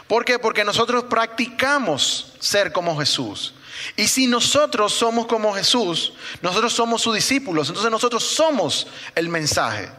¿Por 0.08 0.24
qué? 0.24 0.40
Porque 0.40 0.64
nosotros 0.64 1.04
practicamos 1.04 2.34
ser 2.40 2.72
como 2.72 2.98
Jesús. 2.98 3.54
Y 3.96 4.08
si 4.08 4.28
nosotros 4.28 4.94
somos 4.94 5.28
como 5.28 5.54
Jesús, 5.54 6.14
nosotros 6.42 6.74
somos 6.74 7.02
sus 7.02 7.16
discípulos, 7.16 7.70
entonces 7.70 7.92
nosotros 7.92 8.24
somos 8.24 8.88
el 9.16 9.30
mensaje. 9.30 9.90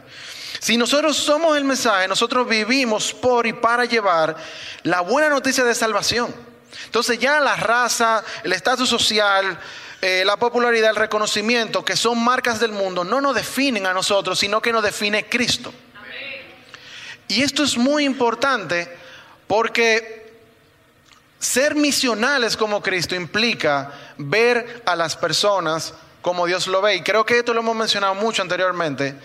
Si 0.59 0.77
nosotros 0.77 1.15
somos 1.15 1.57
el 1.57 1.63
mensaje, 1.63 2.07
nosotros 2.07 2.47
vivimos 2.47 3.13
por 3.13 3.47
y 3.47 3.53
para 3.53 3.85
llevar 3.85 4.35
la 4.83 5.01
buena 5.01 5.29
noticia 5.29 5.63
de 5.63 5.73
salvación. 5.73 6.33
Entonces 6.85 7.17
ya 7.17 7.39
la 7.39 7.55
raza, 7.55 8.23
el 8.43 8.51
estatus 8.51 8.89
social, 8.89 9.57
eh, 10.01 10.23
la 10.25 10.37
popularidad, 10.37 10.91
el 10.91 10.95
reconocimiento, 10.95 11.83
que 11.83 11.95
son 11.95 12.23
marcas 12.23 12.59
del 12.59 12.71
mundo, 12.71 13.03
no 13.03 13.21
nos 13.21 13.35
definen 13.35 13.85
a 13.85 13.93
nosotros, 13.93 14.39
sino 14.39 14.61
que 14.61 14.71
nos 14.71 14.83
define 14.83 15.27
Cristo. 15.27 15.73
Y 17.27 17.43
esto 17.43 17.63
es 17.63 17.77
muy 17.77 18.05
importante 18.05 18.97
porque 19.47 20.18
ser 21.39 21.73
misionales 21.73 22.57
como 22.57 22.83
Cristo 22.83 23.15
implica 23.15 23.91
ver 24.17 24.83
a 24.85 24.95
las 24.95 25.15
personas 25.15 25.93
como 26.21 26.45
Dios 26.45 26.67
lo 26.67 26.81
ve. 26.81 26.95
Y 26.95 27.01
creo 27.01 27.25
que 27.25 27.39
esto 27.39 27.53
lo 27.53 27.61
hemos 27.61 27.75
mencionado 27.75 28.13
mucho 28.15 28.41
anteriormente. 28.41 29.15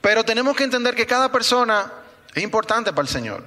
Pero 0.00 0.24
tenemos 0.24 0.56
que 0.56 0.64
entender 0.64 0.94
que 0.94 1.06
cada 1.06 1.30
persona 1.30 1.92
es 2.32 2.42
importante 2.42 2.92
para 2.92 3.02
el 3.02 3.08
Señor. 3.08 3.42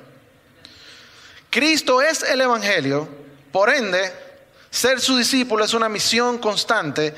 Cristo 1.50 2.02
es 2.02 2.24
el 2.24 2.42
Evangelio, 2.42 3.08
por 3.52 3.70
ende, 3.70 4.12
ser 4.70 5.00
su 5.00 5.18
discípulo 5.18 5.64
es 5.64 5.74
una 5.74 5.88
misión 5.88 6.40
constante 6.40 7.16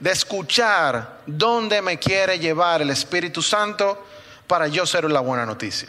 de 0.00 0.10
escuchar 0.10 1.20
dónde 1.26 1.80
me 1.80 1.98
quiere 1.98 2.38
llevar 2.38 2.82
el 2.82 2.90
Espíritu 2.90 3.42
Santo 3.42 4.06
para 4.46 4.66
yo 4.66 4.84
ser 4.86 5.10
la 5.10 5.20
buena 5.20 5.46
noticia. 5.46 5.88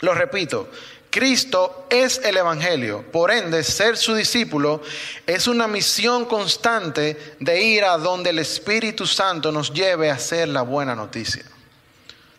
Lo 0.00 0.14
repito, 0.14 0.68
Cristo 1.10 1.86
es 1.88 2.20
el 2.24 2.36
Evangelio. 2.36 3.04
Por 3.10 3.30
ende, 3.30 3.62
ser 3.64 3.96
su 3.96 4.14
discípulo 4.14 4.82
es 5.26 5.46
una 5.46 5.66
misión 5.66 6.26
constante 6.26 7.36
de 7.40 7.62
ir 7.62 7.84
a 7.84 7.96
donde 7.96 8.30
el 8.30 8.38
Espíritu 8.38 9.06
Santo 9.06 9.50
nos 9.50 9.72
lleve 9.72 10.10
a 10.10 10.18
ser 10.18 10.48
la 10.48 10.62
buena 10.62 10.94
noticia. 10.94 11.44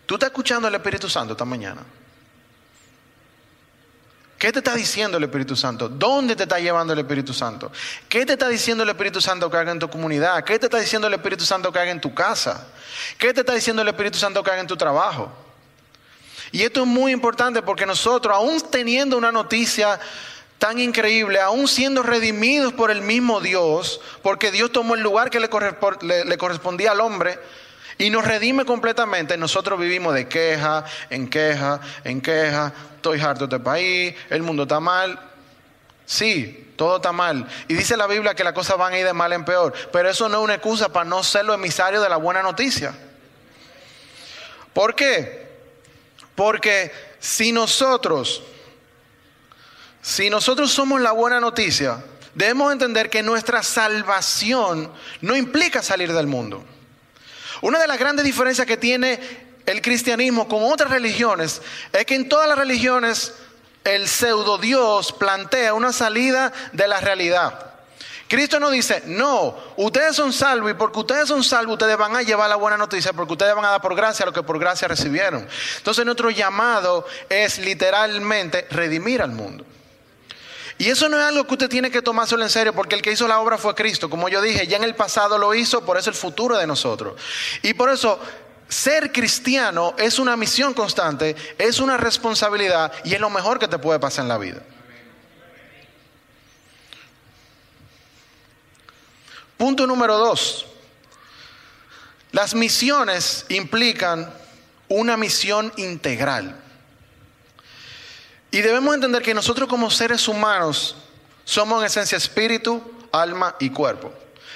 ¿Tú 0.05 0.15
estás 0.15 0.29
escuchando 0.29 0.67
al 0.67 0.75
Espíritu 0.75 1.09
Santo 1.09 1.33
esta 1.33 1.45
mañana? 1.45 1.83
¿Qué 4.37 4.51
te 4.51 4.59
está 4.59 4.75
diciendo 4.75 5.17
el 5.17 5.23
Espíritu 5.23 5.55
Santo? 5.55 5.89
¿Dónde 5.89 6.35
te 6.35 6.43
está 6.43 6.59
llevando 6.59 6.93
el 6.93 6.99
Espíritu 6.99 7.33
Santo? 7.33 7.71
¿Qué 8.07 8.23
te 8.25 8.33
está 8.33 8.47
diciendo 8.47 8.83
el 8.83 8.89
Espíritu 8.89 9.19
Santo 9.19 9.49
que 9.49 9.57
haga 9.57 9.71
en 9.71 9.79
tu 9.79 9.89
comunidad? 9.89 10.43
¿Qué 10.43 10.59
te 10.59 10.67
está 10.67 10.77
diciendo 10.77 11.07
el 11.07 11.15
Espíritu 11.15 11.43
Santo 11.43 11.71
que 11.71 11.79
haga 11.79 11.89
en 11.89 11.99
tu 11.99 12.13
casa? 12.13 12.67
¿Qué 13.17 13.33
te 13.33 13.39
está 13.39 13.53
diciendo 13.53 13.81
el 13.81 13.87
Espíritu 13.87 14.19
Santo 14.19 14.43
que 14.43 14.51
haga 14.51 14.61
en 14.61 14.67
tu 14.67 14.77
trabajo? 14.77 15.46
Y 16.51 16.63
esto 16.63 16.81
es 16.81 16.87
muy 16.87 17.11
importante 17.11 17.61
porque 17.61 17.85
nosotros, 17.85 18.35
aún 18.35 18.61
teniendo 18.71 19.17
una 19.17 19.31
noticia 19.31 19.99
tan 20.57 20.79
increíble, 20.79 21.39
aún 21.39 21.67
siendo 21.67 22.03
redimidos 22.03 22.73
por 22.73 22.89
el 22.89 23.01
mismo 23.01 23.41
Dios, 23.41 24.01
porque 24.23 24.51
Dios 24.51 24.71
tomó 24.71 24.95
el 24.95 25.01
lugar 25.01 25.29
que 25.29 25.39
le, 25.39 25.49
correspondía 25.49 26.91
al 26.91 27.01
hombre, 27.01 27.39
y 27.99 28.09
nos 28.09 28.25
redime 28.25 28.65
completamente, 28.65 29.37
nosotros 29.37 29.79
vivimos 29.79 30.13
de 30.13 30.27
queja, 30.27 30.85
en 31.09 31.29
queja, 31.29 31.79
en 32.03 32.21
queja, 32.21 32.73
estoy 32.95 33.19
harto 33.19 33.47
de 33.47 33.55
este 33.55 33.63
país, 33.63 34.15
el 34.29 34.43
mundo 34.43 34.63
está 34.63 34.79
mal. 34.79 35.19
Sí, 36.05 36.73
todo 36.77 36.97
está 36.97 37.11
mal. 37.11 37.47
Y 37.67 37.73
dice 37.73 37.97
la 37.97 38.07
Biblia 38.07 38.35
que 38.35 38.43
las 38.43 38.53
cosas 38.53 38.77
van 38.77 38.93
a 38.93 38.99
ir 38.99 39.05
de 39.05 39.13
mal 39.13 39.33
en 39.33 39.43
peor, 39.45 39.73
pero 39.91 40.09
eso 40.09 40.29
no 40.29 40.37
es 40.37 40.43
una 40.43 40.53
excusa 40.55 40.89
para 40.89 41.05
no 41.05 41.23
ser 41.23 41.45
los 41.45 41.55
emisarios 41.55 42.01
de 42.01 42.09
la 42.09 42.17
buena 42.17 42.41
noticia. 42.41 42.93
¿Por 44.73 44.95
qué? 44.95 45.46
Porque 46.37 46.91
si 47.19 47.51
nosotros, 47.51 48.43
si 50.03 50.29
nosotros 50.29 50.71
somos 50.71 51.01
la 51.01 51.11
buena 51.11 51.39
noticia, 51.39 52.05
debemos 52.35 52.71
entender 52.71 53.09
que 53.09 53.23
nuestra 53.23 53.63
salvación 53.63 54.93
no 55.21 55.35
implica 55.35 55.81
salir 55.81 56.13
del 56.13 56.27
mundo. 56.27 56.63
Una 57.61 57.79
de 57.79 57.87
las 57.87 57.97
grandes 57.97 58.23
diferencias 58.23 58.67
que 58.67 58.77
tiene 58.77 59.19
el 59.65 59.81
cristianismo 59.81 60.47
con 60.47 60.61
otras 60.61 60.91
religiones 60.91 61.59
es 61.91 62.05
que 62.05 62.13
en 62.13 62.29
todas 62.29 62.47
las 62.47 62.59
religiones 62.59 63.33
el 63.83 64.07
pseudo 64.07 64.59
Dios 64.59 65.13
plantea 65.13 65.73
una 65.73 65.91
salida 65.91 66.53
de 66.71 66.87
la 66.87 67.01
realidad. 67.01 67.71
Cristo 68.27 68.59
no 68.59 68.69
dice, 68.69 69.03
no, 69.05 69.55
ustedes 69.77 70.15
son 70.15 70.33
salvos 70.33 70.71
y 70.71 70.73
porque 70.73 70.99
ustedes 70.99 71.29
son 71.29 71.43
salvos 71.43 71.73
ustedes 71.73 71.97
van 71.97 72.15
a 72.15 72.21
llevar 72.21 72.49
la 72.49 72.57
buena 72.57 72.77
noticia 72.77 73.13
porque 73.13 73.33
ustedes 73.33 73.55
van 73.55 73.65
a 73.65 73.69
dar 73.69 73.81
por 73.81 73.95
gracia 73.95 74.25
lo 74.25 74.33
que 74.33 74.43
por 74.43 74.59
gracia 74.59 74.87
recibieron. 74.87 75.47
Entonces 75.77 76.05
nuestro 76.05 76.29
llamado 76.29 77.05
es 77.29 77.59
literalmente 77.59 78.67
redimir 78.69 79.21
al 79.21 79.31
mundo. 79.31 79.65
Y 80.77 80.89
eso 80.89 81.09
no 81.09 81.17
es 81.17 81.23
algo 81.23 81.45
que 81.45 81.53
usted 81.53 81.69
tiene 81.69 81.89
que 81.89 82.01
tomárselo 82.01 82.43
en 82.43 82.49
serio, 82.49 82.73
porque 82.73 82.95
el 82.95 83.01
que 83.01 83.11
hizo 83.11 83.27
la 83.27 83.39
obra 83.39 83.57
fue 83.57 83.73
Cristo. 83.73 84.09
Como 84.09 84.29
yo 84.29 84.41
dije, 84.41 84.67
ya 84.67 84.77
en 84.77 84.83
el 84.83 84.93
pasado 84.93 85.37
lo 85.37 85.53
hizo, 85.55 85.83
por 85.83 85.97
eso 85.97 86.09
el 86.09 86.15
futuro 86.15 86.57
de 86.57 86.67
nosotros. 86.67 87.19
Y 87.63 87.73
por 87.73 87.89
eso 87.89 88.19
ser 88.67 89.11
cristiano 89.11 89.95
es 89.97 90.19
una 90.19 90.35
misión 90.37 90.73
constante, 90.73 91.35
es 91.57 91.79
una 91.79 91.97
responsabilidad 91.97 92.91
y 93.03 93.15
es 93.15 93.19
lo 93.19 93.29
mejor 93.29 93.57
que 93.57 93.67
te 93.67 93.79
puede 93.79 93.99
pasar 93.99 94.23
en 94.23 94.29
la 94.29 94.37
vida. 94.37 94.61
Punto 99.57 99.87
número 99.87 100.17
dos. 100.17 100.65
Las 102.31 102.53
misiones 102.53 103.45
implican 103.49 104.31
una 104.87 105.17
misión 105.17 105.73
integral. 105.77 106.55
Y 108.51 108.61
debemos 108.61 108.95
entender 108.95 109.21
que 109.21 109.33
nosotros 109.33 109.67
como 109.67 109.91
seres 109.91 110.27
humanos 110.27 110.95
somos 111.43 111.79
en 111.81 111.87
esencia 111.87 112.17
espíritu, 112.17 112.81
alma 113.11 113.55
y 113.59 113.69
cuerpo. 113.69 114.13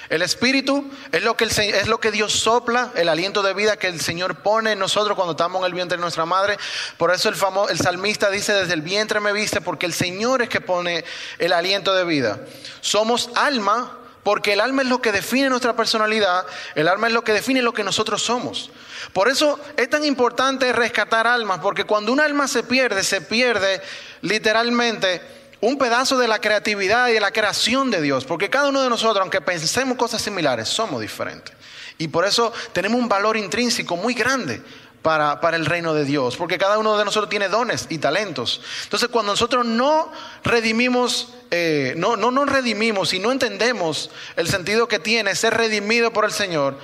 El 0.08 0.20
espíritu 0.20 0.90
es 1.10 1.22
lo, 1.22 1.36
que 1.36 1.44
es 1.44 1.88
lo 1.88 1.98
que 1.98 2.10
Dios 2.10 2.32
sopla, 2.32 2.92
el 2.96 3.08
aliento 3.08 3.42
de 3.42 3.54
vida 3.54 3.78
que 3.78 3.86
el 3.86 4.00
Señor 4.00 4.42
pone 4.42 4.72
en 4.72 4.78
nosotros 4.78 5.16
cuando 5.16 5.32
estamos 5.32 5.60
en 5.60 5.66
el 5.66 5.72
vientre 5.72 5.96
de 5.96 6.02
nuestra 6.02 6.26
madre. 6.26 6.58
Por 6.98 7.14
eso 7.14 7.30
el, 7.30 7.34
famoso, 7.34 7.70
el 7.70 7.78
salmista 7.78 8.30
dice, 8.30 8.52
desde 8.52 8.74
el 8.74 8.82
vientre 8.82 9.20
me 9.20 9.32
viste, 9.32 9.62
porque 9.62 9.86
el 9.86 9.94
Señor 9.94 10.42
es 10.42 10.50
que 10.50 10.60
pone 10.60 11.04
el 11.38 11.52
aliento 11.54 11.94
de 11.94 12.04
vida. 12.04 12.40
Somos 12.82 13.30
alma, 13.34 13.98
porque 14.22 14.52
el 14.52 14.60
alma 14.60 14.82
es 14.82 14.88
lo 14.88 15.02
que 15.02 15.12
define 15.12 15.48
nuestra 15.48 15.74
personalidad, 15.74 16.46
el 16.74 16.88
alma 16.88 17.08
es 17.08 17.12
lo 17.12 17.24
que 17.24 17.32
define 17.32 17.62
lo 17.62 17.74
que 17.74 17.84
nosotros 17.84 18.22
somos. 18.22 18.70
Por 19.12 19.28
eso 19.28 19.58
es 19.76 19.90
tan 19.90 20.04
importante 20.04 20.72
rescatar 20.72 21.26
almas, 21.26 21.58
porque 21.60 21.84
cuando 21.84 22.12
un 22.12 22.20
alma 22.20 22.46
se 22.46 22.62
pierde, 22.62 23.02
se 23.02 23.20
pierde 23.20 23.82
literalmente 24.20 25.20
un 25.60 25.78
pedazo 25.78 26.18
de 26.18 26.28
la 26.28 26.40
creatividad 26.40 27.08
y 27.08 27.12
de 27.12 27.20
la 27.20 27.30
creación 27.30 27.90
de 27.90 28.00
Dios, 28.00 28.24
porque 28.24 28.50
cada 28.50 28.68
uno 28.68 28.82
de 28.82 28.88
nosotros, 28.88 29.20
aunque 29.20 29.40
pensemos 29.40 29.96
cosas 29.96 30.22
similares, 30.22 30.68
somos 30.68 31.00
diferentes. 31.00 31.54
Y 31.98 32.08
por 32.08 32.24
eso 32.24 32.52
tenemos 32.72 33.00
un 33.00 33.08
valor 33.08 33.36
intrínseco 33.36 33.96
muy 33.96 34.14
grande 34.14 34.62
para, 35.02 35.38
el 35.54 35.66
reino 35.66 35.94
de 35.94 36.04
Dios, 36.04 36.36
porque 36.36 36.58
cada 36.58 36.78
uno 36.78 36.96
de 36.96 37.04
nosotros 37.04 37.28
tiene 37.28 37.48
dones 37.48 37.86
y 37.90 37.98
talentos. 37.98 38.60
Entonces, 38.84 39.08
cuando 39.08 39.32
nosotros 39.32 39.66
no 39.66 40.10
redimimos, 40.44 41.28
eh, 41.54 41.92
no, 41.98 42.16
no 42.16 42.30
nos 42.30 42.48
redimimos 42.48 43.12
y 43.12 43.18
no 43.18 43.30
entendemos 43.30 44.08
el 44.36 44.48
sentido 44.48 44.88
que 44.88 44.98
tiene 44.98 45.34
ser 45.34 45.52
redimido 45.52 46.10
por 46.10 46.24
el 46.24 46.32
Señor, 46.32 46.78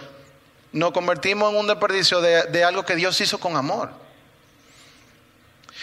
nos 0.72 0.92
convertimos 0.92 1.50
en 1.50 1.58
un 1.58 1.66
desperdicio 1.66 2.20
de, 2.20 2.64
algo 2.64 2.84
que 2.84 2.94
Dios 2.94 3.18
hizo 3.22 3.40
con 3.40 3.56
amor. 3.56 3.90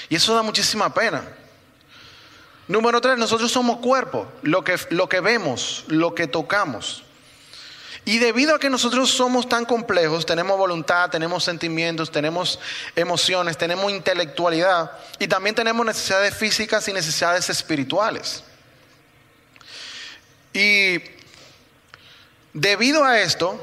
Y 0.08 0.18
eso 0.18 0.36
da 0.36 0.44
muchísima 0.44 0.94
pena. 0.94 1.24
Número 2.68 3.02
tres, 3.02 3.18
nosotros 3.18 3.52
somos 3.52 3.78
cuerpo, 3.78 4.28
lo 4.44 4.64
que, 4.64 4.78
lo 4.92 5.10
que 5.10 5.20
vemos, 5.20 5.86
lo 5.88 6.14
que 6.14 6.28
tocamos. 6.28 7.04
Y 8.06 8.20
debido 8.20 8.54
a 8.54 8.60
que 8.60 8.70
nosotros 8.70 9.10
somos 9.10 9.50
tan 9.50 9.66
complejos, 9.66 10.28
tenemos 10.28 10.60
voluntad, 10.60 11.10
tenemos 11.10 11.44
sentimientos, 11.44 12.12
tenemos 12.12 12.60
emociones, 12.96 13.58
tenemos 13.58 13.92
intelectualidad 13.92 14.92
y 15.18 15.28
también 15.28 15.56
tenemos 15.56 15.84
necesidades 15.84 16.38
físicas 16.38 16.88
y 16.88 16.94
necesidades 16.94 17.50
espirituales. 17.50 18.44
Y 20.56 21.02
debido 22.54 23.04
a 23.04 23.20
esto, 23.20 23.62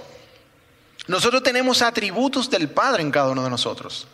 nosotros 1.07 1.43
tenemos 1.43 1.81
atributos 1.81 2.51
del 2.51 2.69
Padre 2.69 3.03
en 3.03 3.11
cada 3.11 3.31
uno 3.31 3.43
de 3.43 3.49
nosotros. 3.49 4.07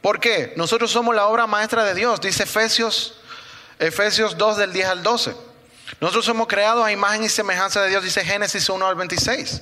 ¿Por 0.00 0.18
qué? 0.18 0.54
Nosotros 0.56 0.90
somos 0.90 1.14
la 1.14 1.26
obra 1.26 1.46
maestra 1.46 1.84
de 1.84 1.94
Dios, 1.94 2.18
dice 2.22 2.44
Efesios, 2.44 3.18
Efesios 3.78 4.38
2 4.38 4.56
del 4.56 4.72
10 4.72 4.86
al 4.88 5.02
12. 5.02 5.36
Nosotros 6.00 6.24
somos 6.24 6.46
creados 6.46 6.82
a 6.82 6.92
imagen 6.92 7.24
y 7.24 7.28
semejanza 7.28 7.82
de 7.82 7.90
Dios, 7.90 8.02
dice 8.02 8.24
Génesis 8.24 8.70
1 8.70 8.86
al 8.86 8.94
26. 8.94 9.60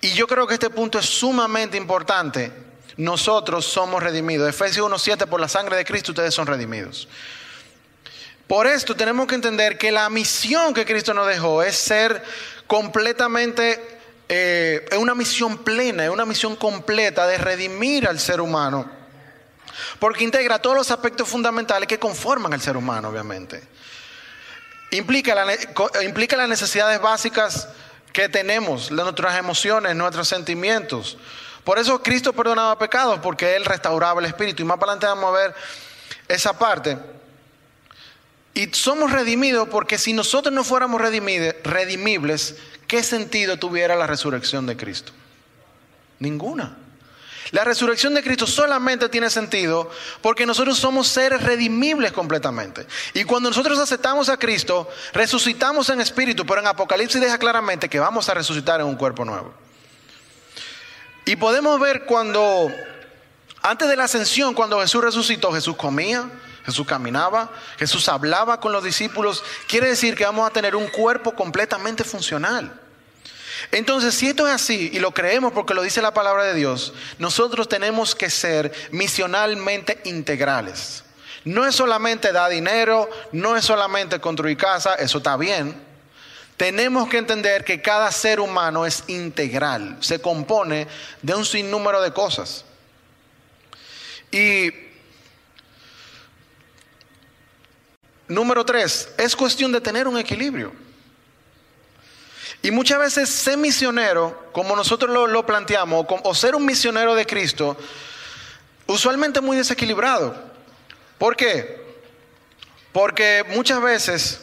Y 0.00 0.10
yo 0.14 0.26
creo 0.26 0.48
que 0.48 0.54
este 0.54 0.68
punto 0.68 0.98
es 0.98 1.06
sumamente 1.06 1.76
importante. 1.76 2.50
Nosotros 2.96 3.64
somos 3.66 4.02
redimidos. 4.02 4.48
Efesios 4.48 4.90
1.7, 4.90 5.28
por 5.28 5.40
la 5.40 5.48
sangre 5.48 5.76
de 5.76 5.84
Cristo 5.84 6.10
ustedes 6.10 6.34
son 6.34 6.48
redimidos. 6.48 7.06
Por 8.50 8.66
esto 8.66 8.96
tenemos 8.96 9.28
que 9.28 9.36
entender 9.36 9.78
que 9.78 9.92
la 9.92 10.10
misión 10.10 10.74
que 10.74 10.84
Cristo 10.84 11.14
nos 11.14 11.28
dejó 11.28 11.62
es 11.62 11.76
ser 11.76 12.20
completamente, 12.66 14.00
eh, 14.28 14.84
es 14.90 14.98
una 14.98 15.14
misión 15.14 15.58
plena, 15.58 16.02
es 16.02 16.10
una 16.10 16.26
misión 16.26 16.56
completa 16.56 17.28
de 17.28 17.38
redimir 17.38 18.08
al 18.08 18.18
ser 18.18 18.40
humano. 18.40 18.90
Porque 20.00 20.24
integra 20.24 20.58
todos 20.58 20.74
los 20.74 20.90
aspectos 20.90 21.28
fundamentales 21.28 21.86
que 21.86 22.00
conforman 22.00 22.52
al 22.52 22.60
ser 22.60 22.76
humano, 22.76 23.10
obviamente. 23.10 23.62
Implica, 24.90 25.46
implica 26.02 26.36
las 26.36 26.48
necesidades 26.48 27.00
básicas 27.00 27.68
que 28.12 28.28
tenemos, 28.28 28.90
nuestras 28.90 29.38
emociones, 29.38 29.94
nuestros 29.94 30.26
sentimientos. 30.26 31.18
Por 31.62 31.78
eso 31.78 32.02
Cristo 32.02 32.32
perdonaba 32.32 32.76
pecados, 32.76 33.20
porque 33.20 33.54
Él 33.54 33.64
restauraba 33.64 34.20
el 34.20 34.26
espíritu. 34.26 34.64
Y 34.64 34.66
más 34.66 34.78
adelante 34.78 35.06
vamos 35.06 35.26
a 35.26 35.38
ver 35.38 35.54
esa 36.26 36.58
parte. 36.58 36.98
Y 38.54 38.68
somos 38.72 39.12
redimidos 39.12 39.68
porque 39.68 39.98
si 39.98 40.12
nosotros 40.12 40.52
no 40.54 40.64
fuéramos 40.64 41.00
redimibles, 41.00 42.56
¿qué 42.86 43.02
sentido 43.02 43.58
tuviera 43.58 43.94
la 43.96 44.06
resurrección 44.06 44.66
de 44.66 44.76
Cristo? 44.76 45.12
Ninguna. 46.18 46.76
La 47.52 47.64
resurrección 47.64 48.14
de 48.14 48.22
Cristo 48.22 48.46
solamente 48.46 49.08
tiene 49.08 49.28
sentido 49.28 49.90
porque 50.20 50.46
nosotros 50.46 50.78
somos 50.78 51.08
seres 51.08 51.42
redimibles 51.42 52.12
completamente. 52.12 52.86
Y 53.12 53.24
cuando 53.24 53.50
nosotros 53.50 53.78
aceptamos 53.78 54.28
a 54.28 54.36
Cristo, 54.36 54.88
resucitamos 55.12 55.88
en 55.88 56.00
espíritu, 56.00 56.46
pero 56.46 56.60
en 56.60 56.68
Apocalipsis 56.68 57.20
deja 57.20 57.38
claramente 57.38 57.88
que 57.88 57.98
vamos 57.98 58.28
a 58.28 58.34
resucitar 58.34 58.80
en 58.80 58.86
un 58.86 58.96
cuerpo 58.96 59.24
nuevo. 59.24 59.52
Y 61.24 61.36
podemos 61.36 61.78
ver 61.80 62.04
cuando, 62.04 62.70
antes 63.62 63.88
de 63.88 63.96
la 63.96 64.04
ascensión, 64.04 64.54
cuando 64.54 64.80
Jesús 64.80 65.02
resucitó, 65.02 65.52
Jesús 65.52 65.76
comía, 65.76 66.30
Jesús 66.64 66.86
caminaba, 66.86 67.50
Jesús 67.78 68.08
hablaba 68.08 68.60
con 68.60 68.72
los 68.72 68.84
discípulos. 68.84 69.42
Quiere 69.66 69.88
decir 69.88 70.14
que 70.14 70.24
vamos 70.24 70.48
a 70.48 70.52
tener 70.52 70.76
un 70.76 70.88
cuerpo 70.88 71.34
completamente 71.34 72.04
funcional. 72.04 72.80
Entonces, 73.72 74.14
si 74.14 74.28
esto 74.28 74.46
es 74.46 74.54
así 74.54 74.90
y 74.92 74.98
lo 74.98 75.12
creemos 75.12 75.52
porque 75.52 75.74
lo 75.74 75.82
dice 75.82 76.02
la 76.02 76.14
palabra 76.14 76.44
de 76.44 76.54
Dios, 76.54 76.92
nosotros 77.18 77.68
tenemos 77.68 78.14
que 78.14 78.30
ser 78.30 78.72
misionalmente 78.90 80.00
integrales. 80.04 81.04
No 81.44 81.66
es 81.66 81.74
solamente 81.74 82.32
dar 82.32 82.50
dinero, 82.50 83.08
no 83.32 83.56
es 83.56 83.64
solamente 83.64 84.20
construir 84.20 84.56
casa, 84.56 84.94
eso 84.94 85.18
está 85.18 85.36
bien. 85.36 85.74
Tenemos 86.56 87.08
que 87.08 87.16
entender 87.16 87.64
que 87.64 87.80
cada 87.80 88.12
ser 88.12 88.40
humano 88.40 88.84
es 88.84 89.04
integral, 89.06 89.96
se 90.00 90.20
compone 90.20 90.86
de 91.22 91.34
un 91.34 91.46
sinnúmero 91.46 92.02
de 92.02 92.12
cosas. 92.12 92.66
Y 94.30 94.70
número 98.30 98.64
tres, 98.64 99.08
es 99.18 99.36
cuestión 99.36 99.72
de 99.72 99.80
tener 99.80 100.08
un 100.08 100.16
equilibrio. 100.16 100.72
Y 102.62 102.70
muchas 102.70 102.98
veces 102.98 103.28
ser 103.28 103.56
misionero, 103.56 104.48
como 104.52 104.76
nosotros 104.76 105.28
lo, 105.28 105.46
planteamos, 105.46 106.06
o 106.08 106.34
ser 106.34 106.54
un 106.54 106.64
misionero 106.64 107.14
de 107.14 107.26
Cristo, 107.26 107.76
usualmente 108.86 109.40
muy 109.40 109.56
desequilibrado. 109.56 110.34
¿Por 111.18 111.36
qué? 111.36 111.80
Porque 112.92 113.44
muchas 113.48 113.80
veces 113.80 114.40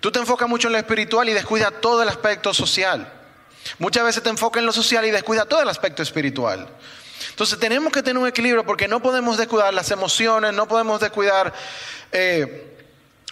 tú 0.00 0.10
te 0.10 0.18
enfocas 0.18 0.48
mucho 0.48 0.68
en 0.68 0.72
lo 0.72 0.78
espiritual 0.78 1.28
y 1.28 1.34
descuidas 1.34 1.72
todo 1.80 2.02
el 2.02 2.08
aspecto 2.08 2.52
social. 2.54 3.12
Muchas 3.78 4.04
veces 4.04 4.22
te 4.22 4.30
enfocas 4.30 4.60
en 4.60 4.66
lo 4.66 4.72
social 4.72 5.04
y 5.04 5.10
descuidas 5.10 5.48
todo 5.48 5.62
el 5.62 5.68
aspecto 5.68 6.02
espiritual. 6.02 6.66
Entonces 7.30 7.58
tenemos 7.58 7.92
que 7.92 8.02
tener 8.02 8.20
un 8.20 8.28
equilibrio 8.28 8.64
porque 8.64 8.88
no 8.88 9.02
podemos 9.02 9.36
descuidar 9.36 9.74
las 9.74 9.90
emociones, 9.90 10.54
no 10.54 10.66
podemos 10.66 11.00
descuidar 11.00 11.52
eh, 12.12 12.77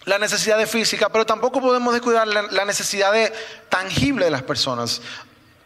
la 0.06 0.18
necesidad 0.18 0.64
física, 0.66 1.08
pero 1.08 1.26
tampoco 1.26 1.60
podemos 1.60 1.92
descuidar 1.92 2.26
la, 2.28 2.64
necesidad 2.64 3.12
de 3.12 3.32
tangible 3.68 4.24
de 4.24 4.30
las 4.30 4.42
personas. 4.42 5.02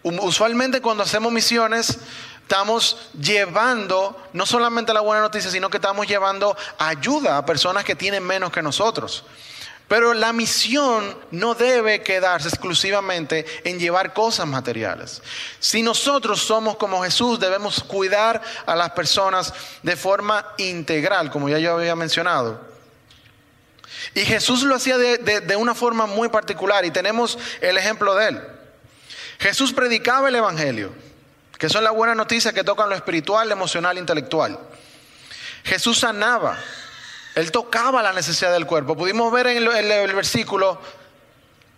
Usualmente 0.02 0.80
cuando 0.80 1.02
hacemos 1.02 1.30
misiones 1.30 1.98
estamos 2.40 2.96
llevando 3.20 4.28
no 4.32 4.46
solamente 4.46 4.94
la 4.94 5.00
buena 5.00 5.20
noticia, 5.20 5.50
sino 5.50 5.68
que 5.68 5.76
estamos 5.76 6.06
llevando 6.06 6.56
ayuda 6.78 7.36
a 7.36 7.44
personas 7.44 7.84
que 7.84 7.94
tienen 7.94 8.24
menos 8.24 8.50
que 8.50 8.62
nosotros. 8.62 9.24
Pero 9.86 10.14
la 10.14 10.32
misión 10.32 11.18
no 11.32 11.54
debe 11.54 12.02
quedarse 12.02 12.48
exclusivamente 12.48 13.44
en 13.64 13.78
llevar 13.78 14.14
cosas 14.14 14.46
materiales. 14.46 15.20
Si 15.58 15.82
nosotros 15.82 16.40
somos 16.40 16.76
como 16.76 17.02
Jesús, 17.02 17.38
debemos 17.38 17.82
cuidar 17.82 18.40
a 18.64 18.74
las 18.74 18.92
personas 18.92 19.52
de 19.82 19.96
forma 19.96 20.46
integral, 20.56 21.30
como 21.30 21.48
ya 21.50 21.58
yo 21.58 21.74
había 21.74 21.94
mencionado. 21.94 22.69
Y 24.14 24.20
Jesús 24.20 24.62
lo 24.62 24.74
hacía 24.74 24.98
de, 24.98 25.56
una 25.56 25.74
forma 25.74 26.06
muy 26.06 26.28
particular 26.28 26.84
y 26.84 26.90
tenemos 26.90 27.38
el 27.60 27.76
ejemplo 27.76 28.14
de 28.14 28.28
él. 28.28 28.40
Jesús 29.38 29.72
predicaba 29.72 30.28
el 30.28 30.36
Evangelio, 30.36 30.92
que 31.58 31.68
son 31.68 31.84
las 31.84 31.94
buenas 31.94 32.16
noticias 32.16 32.54
que 32.54 32.64
tocan 32.64 32.88
lo 32.88 32.94
espiritual, 32.94 33.50
emocional 33.50 33.96
e 33.96 34.00
intelectual. 34.00 34.58
Jesús 35.64 35.98
sanaba, 35.98 36.58
él 37.34 37.50
tocaba 37.50 38.02
la 38.02 38.12
necesidad 38.12 38.52
del 38.52 38.66
cuerpo. 38.66 38.96
Pudimos 38.96 39.32
ver 39.32 39.46
en 39.48 39.66
el 39.66 40.14
versículo, 40.14 40.80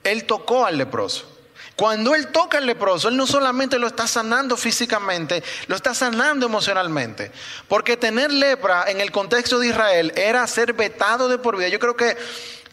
él 0.05 0.25
tocó 0.25 0.67
al 0.67 0.79
leproso. 0.79 1.32
Cuando 1.77 2.15
Él 2.15 2.29
toca 2.29 2.59
al 2.59 2.67
leproso, 2.67 3.09
Él 3.09 3.17
no 3.17 3.27
solamente 3.27 3.79
lo 3.79 3.87
está 3.87 4.07
sanando 4.07 4.57
físicamente, 4.57 5.43
lo 5.69 5.77
está 5.77 5.95
sanando 5.95 6.47
emocionalmente. 6.47 7.33
Porque 7.69 7.97
tener 7.97 8.31
lepra 8.31 8.85
en 8.89 9.01
el 9.01 9.11
contexto 9.11 9.59
de 9.59 9.69
Israel 9.69 10.13
era 10.17 10.47
ser 10.47 10.75
vetado 10.75 11.29
de 11.29 11.39
por 11.39 11.57
vida. 11.57 11.69
Yo 11.69 11.79
creo 11.79 11.97
que 11.97 12.17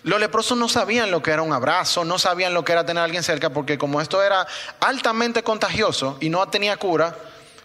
los 0.03 0.19
leprosos 0.19 0.57
no 0.57 0.69
sabían 0.69 1.11
lo 1.11 1.21
que 1.21 1.31
era 1.31 1.41
un 1.41 1.53
abrazo, 1.53 2.05
no 2.05 2.19
sabían 2.19 2.53
lo 2.53 2.63
que 2.63 2.71
era 2.71 2.85
tener 2.85 3.01
a 3.01 3.05
alguien 3.05 3.23
cerca, 3.23 3.49
porque 3.49 3.77
como 3.77 4.01
esto 4.01 4.21
era 4.23 4.47
altamente 4.79 5.43
contagioso 5.43 6.17
y 6.21 6.29
no 6.29 6.47
tenía 6.47 6.77
cura, 6.77 7.15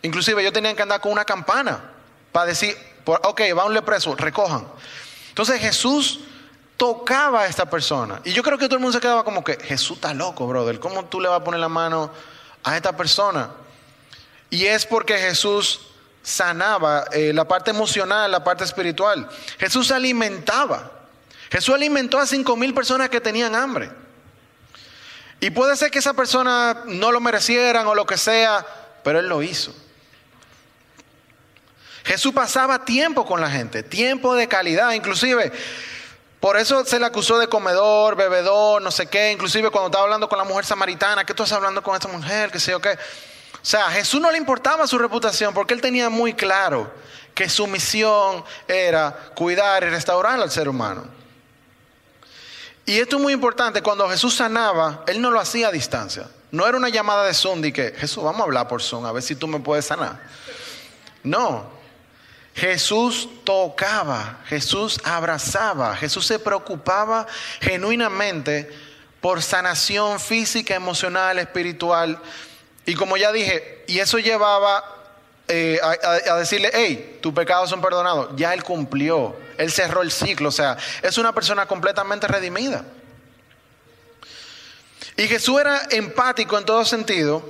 inclusive 0.02 0.40
ellos 0.40 0.52
tenían 0.52 0.76
que 0.76 0.82
andar 0.82 1.00
con 1.00 1.12
una 1.12 1.24
campana 1.24 1.92
para 2.32 2.46
decir, 2.46 2.76
ok, 3.04 3.40
va 3.56 3.64
un 3.64 3.74
leproso, 3.74 4.16
recojan. 4.16 4.66
Entonces 5.28 5.60
Jesús 5.60 6.20
tocaba 6.76 7.42
a 7.42 7.46
esta 7.46 7.68
persona. 7.68 8.20
Y 8.24 8.32
yo 8.32 8.42
creo 8.42 8.58
que 8.58 8.66
todo 8.66 8.76
el 8.76 8.82
mundo 8.82 8.96
se 8.96 9.00
quedaba 9.00 9.24
como 9.24 9.44
que, 9.44 9.56
Jesús 9.58 9.96
está 9.96 10.14
loco, 10.14 10.46
brother. 10.46 10.80
¿Cómo 10.80 11.04
tú 11.06 11.20
le 11.20 11.28
vas 11.28 11.40
a 11.40 11.44
poner 11.44 11.60
la 11.60 11.68
mano 11.68 12.10
a 12.62 12.76
esta 12.76 12.96
persona? 12.96 13.50
Y 14.50 14.66
es 14.66 14.86
porque 14.86 15.18
Jesús 15.18 15.80
sanaba 16.22 17.04
eh, 17.12 17.32
la 17.32 17.46
parte 17.46 17.70
emocional, 17.70 18.30
la 18.30 18.42
parte 18.42 18.64
espiritual. 18.64 19.28
Jesús 19.58 19.90
alimentaba. 19.90 20.90
Jesús 21.50 21.74
alimentó 21.74 22.18
a 22.18 22.26
cinco 22.26 22.56
mil 22.56 22.74
personas 22.74 23.08
que 23.10 23.20
tenían 23.20 23.54
hambre. 23.54 23.90
Y 25.40 25.50
puede 25.50 25.76
ser 25.76 25.90
que 25.90 25.98
esa 25.98 26.14
persona 26.14 26.82
no 26.86 27.12
lo 27.12 27.20
merecieran 27.20 27.86
o 27.86 27.94
lo 27.94 28.06
que 28.06 28.16
sea, 28.16 28.64
pero 29.02 29.18
Él 29.18 29.28
lo 29.28 29.42
hizo. 29.42 29.74
Jesús 32.04 32.32
pasaba 32.32 32.84
tiempo 32.84 33.24
con 33.24 33.40
la 33.40 33.50
gente, 33.50 33.82
tiempo 33.82 34.34
de 34.34 34.48
calidad. 34.48 34.92
Inclusive 34.92 35.52
por 36.44 36.58
eso 36.58 36.84
se 36.84 37.00
le 37.00 37.06
acusó 37.06 37.38
de 37.38 37.48
comedor, 37.48 38.16
bebedor, 38.16 38.82
no 38.82 38.90
sé 38.90 39.06
qué. 39.06 39.32
Inclusive 39.32 39.70
cuando 39.70 39.86
estaba 39.86 40.04
hablando 40.04 40.28
con 40.28 40.36
la 40.36 40.44
mujer 40.44 40.66
samaritana, 40.66 41.24
¿qué 41.24 41.32
tú 41.32 41.42
estás 41.42 41.56
hablando 41.56 41.82
con 41.82 41.94
esta 41.94 42.06
mujer? 42.06 42.50
¿Qué 42.50 42.60
sé 42.60 42.72
yo 42.72 42.82
qué? 42.82 42.90
O 42.90 42.96
sea, 43.62 43.86
a 43.86 43.90
Jesús 43.90 44.20
no 44.20 44.30
le 44.30 44.36
importaba 44.36 44.86
su 44.86 44.98
reputación 44.98 45.54
porque 45.54 45.72
él 45.72 45.80
tenía 45.80 46.10
muy 46.10 46.34
claro 46.34 46.92
que 47.32 47.48
su 47.48 47.66
misión 47.66 48.44
era 48.68 49.30
cuidar 49.34 49.84
y 49.84 49.88
restaurar 49.88 50.38
al 50.38 50.50
ser 50.50 50.68
humano. 50.68 51.06
Y 52.84 52.98
esto 52.98 53.16
es 53.16 53.22
muy 53.22 53.32
importante, 53.32 53.80
cuando 53.80 54.06
Jesús 54.10 54.34
sanaba, 54.34 55.02
él 55.06 55.22
no 55.22 55.30
lo 55.30 55.40
hacía 55.40 55.68
a 55.68 55.72
distancia. 55.72 56.28
No 56.50 56.66
era 56.66 56.76
una 56.76 56.90
llamada 56.90 57.24
de 57.24 57.32
Zoom 57.32 57.64
y 57.64 57.72
que, 57.72 57.92
Jesús, 57.96 58.22
vamos 58.22 58.42
a 58.42 58.44
hablar 58.44 58.68
por 58.68 58.82
Zoom, 58.82 59.06
a 59.06 59.12
ver 59.12 59.22
si 59.22 59.34
tú 59.34 59.46
me 59.46 59.60
puedes 59.60 59.86
sanar. 59.86 60.20
No, 61.22 61.73
Jesús 62.54 63.28
tocaba, 63.42 64.40
Jesús 64.46 65.00
abrazaba, 65.02 65.96
Jesús 65.96 66.24
se 66.24 66.38
preocupaba 66.38 67.26
genuinamente 67.60 68.70
por 69.20 69.42
sanación 69.42 70.20
física, 70.20 70.74
emocional, 70.74 71.38
espiritual. 71.40 72.20
Y 72.86 72.94
como 72.94 73.16
ya 73.16 73.32
dije, 73.32 73.82
y 73.88 73.98
eso 73.98 74.18
llevaba 74.18 74.84
eh, 75.48 75.80
a, 75.82 76.36
decirle, 76.36 76.70
hey, 76.72 77.18
tus 77.20 77.34
pecados 77.34 77.70
son 77.70 77.80
perdonados. 77.80 78.30
Ya 78.36 78.54
él 78.54 78.62
cumplió, 78.62 79.36
él 79.58 79.72
cerró 79.72 80.02
el 80.02 80.12
ciclo, 80.12 80.50
o 80.50 80.52
sea, 80.52 80.76
es 81.02 81.18
una 81.18 81.32
persona 81.32 81.66
completamente 81.66 82.28
redimida. 82.28 82.84
Y 85.16 85.26
Jesús 85.26 85.60
era 85.60 85.88
empático 85.90 86.56
en 86.56 86.64
todo 86.64 86.84
sentido, 86.84 87.48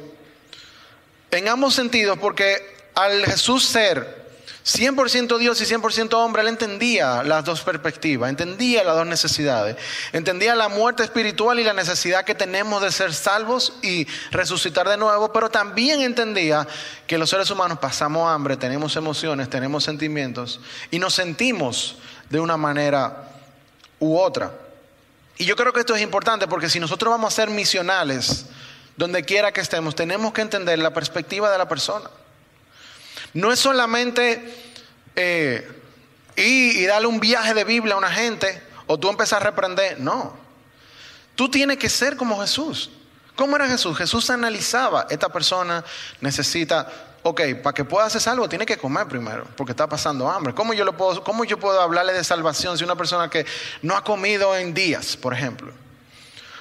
en 1.30 1.46
ambos 1.48 1.74
sentidos, 1.74 2.18
porque 2.18 2.88
al 2.94 3.26
Jesús 3.26 3.66
ser 3.66 4.23
100% 4.64 5.36
Dios 5.36 5.60
y 5.60 5.64
100% 5.64 6.14
hombre, 6.14 6.40
él 6.40 6.48
entendía 6.48 7.22
las 7.22 7.44
dos 7.44 7.60
perspectivas, 7.60 8.30
entendía 8.30 8.82
las 8.82 8.96
dos 8.96 9.06
necesidades, 9.06 9.76
entendía 10.12 10.54
la 10.54 10.68
muerte 10.68 11.02
espiritual 11.02 11.60
y 11.60 11.64
la 11.64 11.74
necesidad 11.74 12.24
que 12.24 12.34
tenemos 12.34 12.80
de 12.80 12.90
ser 12.90 13.12
salvos 13.12 13.74
y 13.82 14.06
resucitar 14.30 14.88
de 14.88 14.96
nuevo, 14.96 15.30
pero 15.34 15.50
también 15.50 16.00
entendía 16.00 16.66
que 17.06 17.18
los 17.18 17.28
seres 17.28 17.50
humanos 17.50 17.78
pasamos 17.78 18.26
hambre, 18.30 18.56
tenemos 18.56 18.96
emociones, 18.96 19.50
tenemos 19.50 19.84
sentimientos 19.84 20.60
y 20.90 20.98
nos 20.98 21.12
sentimos 21.12 21.96
de 22.30 22.40
una 22.40 22.56
manera 22.56 23.28
u 23.98 24.16
otra. 24.16 24.50
Y 25.36 25.44
yo 25.44 25.56
creo 25.56 25.74
que 25.74 25.80
esto 25.80 25.94
es 25.94 26.00
importante 26.00 26.48
porque 26.48 26.70
si 26.70 26.80
nosotros 26.80 27.10
vamos 27.10 27.34
a 27.34 27.36
ser 27.36 27.50
misionales, 27.50 28.46
donde 28.96 29.24
quiera 29.24 29.52
que 29.52 29.60
estemos, 29.60 29.94
tenemos 29.94 30.32
que 30.32 30.40
entender 30.40 30.78
la 30.78 30.94
perspectiva 30.94 31.50
de 31.50 31.58
la 31.58 31.68
persona. 31.68 32.08
No 33.34 33.52
es 33.52 33.58
solamente 33.58 34.42
eh, 35.16 35.68
ir 36.36 36.76
y 36.76 36.86
darle 36.86 37.08
un 37.08 37.20
viaje 37.20 37.52
de 37.52 37.64
Biblia 37.64 37.94
a 37.94 37.98
una 37.98 38.10
gente 38.10 38.62
o 38.86 38.98
tú 38.98 39.08
empezar 39.08 39.42
a 39.42 39.46
reprender. 39.46 40.00
No. 40.00 40.36
Tú 41.34 41.50
tienes 41.50 41.78
que 41.78 41.88
ser 41.88 42.16
como 42.16 42.40
Jesús. 42.40 42.90
¿Cómo 43.36 43.56
era 43.56 43.66
Jesús? 43.66 43.96
Jesús 43.96 44.30
analizaba, 44.30 45.06
esta 45.10 45.28
persona 45.28 45.84
necesita, 46.20 46.88
ok, 47.24 47.40
para 47.62 47.74
que 47.74 47.84
pueda 47.84 48.06
hacer 48.06 48.22
algo 48.28 48.48
tiene 48.48 48.64
que 48.64 48.76
comer 48.76 49.08
primero, 49.08 49.44
porque 49.56 49.72
está 49.72 49.88
pasando 49.88 50.30
hambre. 50.30 50.54
¿Cómo 50.54 50.72
yo, 50.72 50.84
lo 50.84 50.96
puedo, 50.96 51.24
¿Cómo 51.24 51.44
yo 51.44 51.58
puedo 51.58 51.80
hablarle 51.80 52.12
de 52.12 52.22
salvación 52.22 52.78
si 52.78 52.84
una 52.84 52.94
persona 52.94 53.28
que 53.28 53.44
no 53.82 53.96
ha 53.96 54.04
comido 54.04 54.56
en 54.56 54.72
días, 54.72 55.16
por 55.16 55.34
ejemplo? 55.34 55.72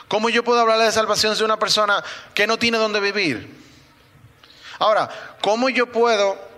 ¿Cómo 0.08 0.30
yo 0.30 0.44
puedo 0.44 0.60
hablarle 0.60 0.86
de 0.86 0.92
salvación 0.92 1.36
si 1.36 1.44
una 1.44 1.58
persona 1.58 2.04
que 2.34 2.48
no 2.48 2.58
tiene 2.58 2.80
dónde 2.80 3.00
vivir? 3.00 3.62
Ahora, 4.80 5.10
¿cómo 5.42 5.70
yo 5.70 5.92
puedo 5.92 6.53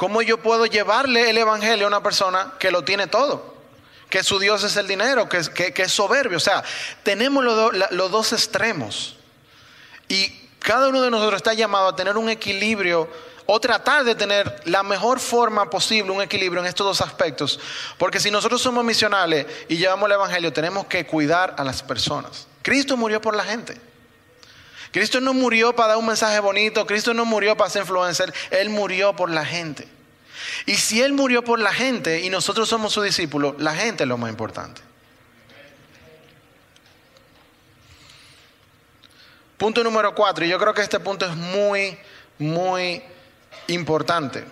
¿Cómo 0.00 0.22
yo 0.22 0.38
puedo 0.38 0.64
llevarle 0.64 1.28
el 1.28 1.36
Evangelio 1.36 1.84
a 1.84 1.88
una 1.88 2.02
persona 2.02 2.54
que 2.58 2.70
lo 2.70 2.82
tiene 2.84 3.06
todo? 3.06 3.54
Que 4.08 4.24
su 4.24 4.38
Dios 4.38 4.64
es 4.64 4.74
el 4.76 4.88
dinero, 4.88 5.28
que, 5.28 5.74
es 5.76 5.92
soberbio. 5.92 6.38
O 6.38 6.40
sea, 6.40 6.64
tenemos 7.02 7.44
los, 7.44 7.70
los 7.90 8.10
dos 8.10 8.32
extremos. 8.32 9.16
Y 10.08 10.48
cada 10.58 10.88
uno 10.88 11.02
de 11.02 11.10
nosotros 11.10 11.36
está 11.36 11.52
llamado 11.52 11.88
a 11.88 11.96
tener 11.96 12.16
un 12.16 12.30
equilibrio 12.30 13.10
o 13.44 13.60
tratar 13.60 14.04
de 14.04 14.14
tener 14.14 14.62
la 14.64 14.82
mejor 14.82 15.20
forma 15.20 15.68
posible 15.68 16.10
un 16.10 16.22
equilibrio 16.22 16.62
en 16.62 16.68
estos 16.68 16.86
dos 16.86 17.06
aspectos. 17.06 17.60
Porque 17.98 18.20
si 18.20 18.30
nosotros 18.30 18.62
somos 18.62 18.82
misionales 18.82 19.44
y 19.68 19.76
llevamos 19.76 20.06
el 20.06 20.12
Evangelio, 20.12 20.50
tenemos 20.50 20.86
que 20.86 21.04
cuidar 21.04 21.56
a 21.58 21.62
las 21.62 21.82
personas. 21.82 22.46
Cristo 22.62 22.96
murió 22.96 23.20
por 23.20 23.36
la 23.36 23.44
gente. 23.44 23.78
Cristo 24.92 25.20
no 25.20 25.32
murió 25.32 25.74
para 25.74 25.90
dar 25.90 25.96
un 25.98 26.06
mensaje 26.06 26.40
bonito, 26.40 26.86
Cristo 26.86 27.14
no 27.14 27.24
murió 27.24 27.56
para 27.56 27.70
ser 27.70 27.82
influencer, 27.82 28.32
Él 28.50 28.70
murió 28.70 29.14
por 29.14 29.30
la 29.30 29.44
gente. 29.44 29.86
Y 30.66 30.74
si 30.74 31.00
Él 31.00 31.12
murió 31.12 31.44
por 31.44 31.60
la 31.60 31.72
gente 31.72 32.20
y 32.20 32.30
nosotros 32.30 32.68
somos 32.68 32.92
sus 32.92 33.04
discípulos, 33.04 33.54
la 33.58 33.74
gente 33.74 34.02
es 34.02 34.08
lo 34.08 34.18
más 34.18 34.30
importante. 34.30 34.82
Punto 39.56 39.84
número 39.84 40.14
cuatro, 40.14 40.44
y 40.44 40.48
yo 40.48 40.58
creo 40.58 40.74
que 40.74 40.80
este 40.80 40.98
punto 40.98 41.26
es 41.26 41.36
muy, 41.36 41.96
muy 42.38 43.02
importante. 43.68 44.44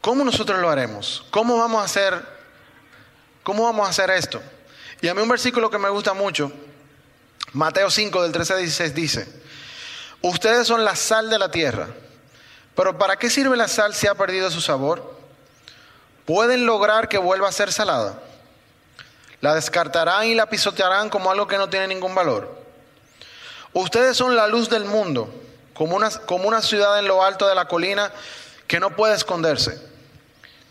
¿Cómo 0.00 0.24
nosotros 0.24 0.60
lo 0.60 0.70
haremos? 0.70 1.26
¿Cómo 1.30 1.58
vamos 1.58 1.82
a 1.82 1.84
hacer, 1.84 2.24
cómo 3.42 3.64
vamos 3.64 3.86
a 3.86 3.90
hacer 3.90 4.10
esto? 4.10 4.40
Y 5.02 5.08
a 5.08 5.14
mí 5.14 5.20
un 5.20 5.28
versículo 5.28 5.68
que 5.68 5.78
me 5.78 5.90
gusta 5.90 6.14
mucho 6.14 6.52
Mateo 7.52 7.90
5 7.90 8.22
del 8.22 8.32
13 8.32 8.52
al 8.52 8.58
16 8.60 8.94
dice, 8.94 9.28
ustedes 10.22 10.66
son 10.66 10.84
la 10.84 10.94
sal 10.94 11.30
de 11.30 11.38
la 11.38 11.50
tierra, 11.50 11.88
pero 12.76 12.96
¿para 12.96 13.16
qué 13.16 13.28
sirve 13.28 13.56
la 13.56 13.68
sal 13.68 13.94
si 13.94 14.06
ha 14.06 14.14
perdido 14.14 14.50
su 14.50 14.60
sabor? 14.60 15.18
¿Pueden 16.26 16.64
lograr 16.64 17.08
que 17.08 17.18
vuelva 17.18 17.48
a 17.48 17.52
ser 17.52 17.72
salada? 17.72 18.20
La 19.40 19.54
descartarán 19.54 20.26
y 20.26 20.34
la 20.34 20.46
pisotearán 20.46 21.08
como 21.08 21.30
algo 21.30 21.46
que 21.46 21.58
no 21.58 21.68
tiene 21.68 21.88
ningún 21.88 22.14
valor. 22.14 22.60
Ustedes 23.72 24.16
son 24.16 24.36
la 24.36 24.46
luz 24.46 24.68
del 24.68 24.84
mundo, 24.84 25.32
como 25.74 25.96
una, 25.96 26.10
como 26.10 26.46
una 26.46 26.62
ciudad 26.62 26.98
en 26.98 27.08
lo 27.08 27.24
alto 27.24 27.48
de 27.48 27.54
la 27.54 27.66
colina 27.66 28.12
que 28.66 28.78
no 28.78 28.90
puede 28.90 29.14
esconderse. 29.14 29.80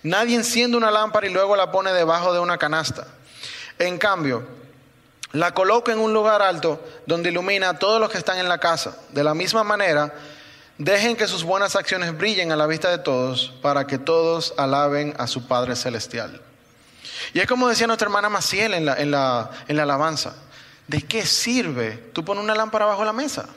Nadie 0.03 0.35
enciende 0.35 0.77
una 0.77 0.91
lámpara 0.91 1.27
y 1.27 1.31
luego 1.31 1.55
la 1.55 1.71
pone 1.71 1.91
debajo 1.91 2.31
de 2.31 2.39
una 2.39 2.57
canasta. 2.57 3.07
En 3.79 3.97
cambio, 3.97 4.47
la 5.31 5.53
coloca 5.53 5.91
en 5.91 5.99
un 5.99 6.13
lugar 6.13 6.41
alto 6.41 6.83
donde 7.05 7.29
ilumina 7.29 7.69
a 7.69 7.79
todos 7.79 7.99
los 7.99 8.09
que 8.09 8.17
están 8.17 8.37
en 8.39 8.49
la 8.49 8.57
casa. 8.57 8.97
De 9.09 9.23
la 9.23 9.33
misma 9.33 9.63
manera, 9.63 10.13
dejen 10.77 11.15
que 11.15 11.27
sus 11.27 11.43
buenas 11.43 11.75
acciones 11.75 12.17
brillen 12.17 12.51
a 12.51 12.55
la 12.55 12.65
vista 12.65 12.89
de 12.89 12.97
todos 12.97 13.53
para 13.61 13.85
que 13.85 13.97
todos 13.97 14.53
alaben 14.57 15.13
a 15.19 15.27
su 15.27 15.47
Padre 15.47 15.75
Celestial. 15.75 16.41
Y 17.33 17.39
es 17.39 17.47
como 17.47 17.67
decía 17.67 17.85
nuestra 17.85 18.07
hermana 18.07 18.29
Maciel 18.29 18.73
en 18.73 18.85
la, 18.85 18.95
en 18.95 19.11
la, 19.11 19.51
en 19.67 19.75
la 19.75 19.83
alabanza. 19.83 20.35
¿De 20.87 21.03
qué 21.03 21.25
sirve 21.25 22.09
tú 22.13 22.25
pones 22.25 22.43
una 22.43 22.55
lámpara 22.55 22.85
bajo 22.85 23.05
la 23.05 23.13
mesa? 23.13 23.47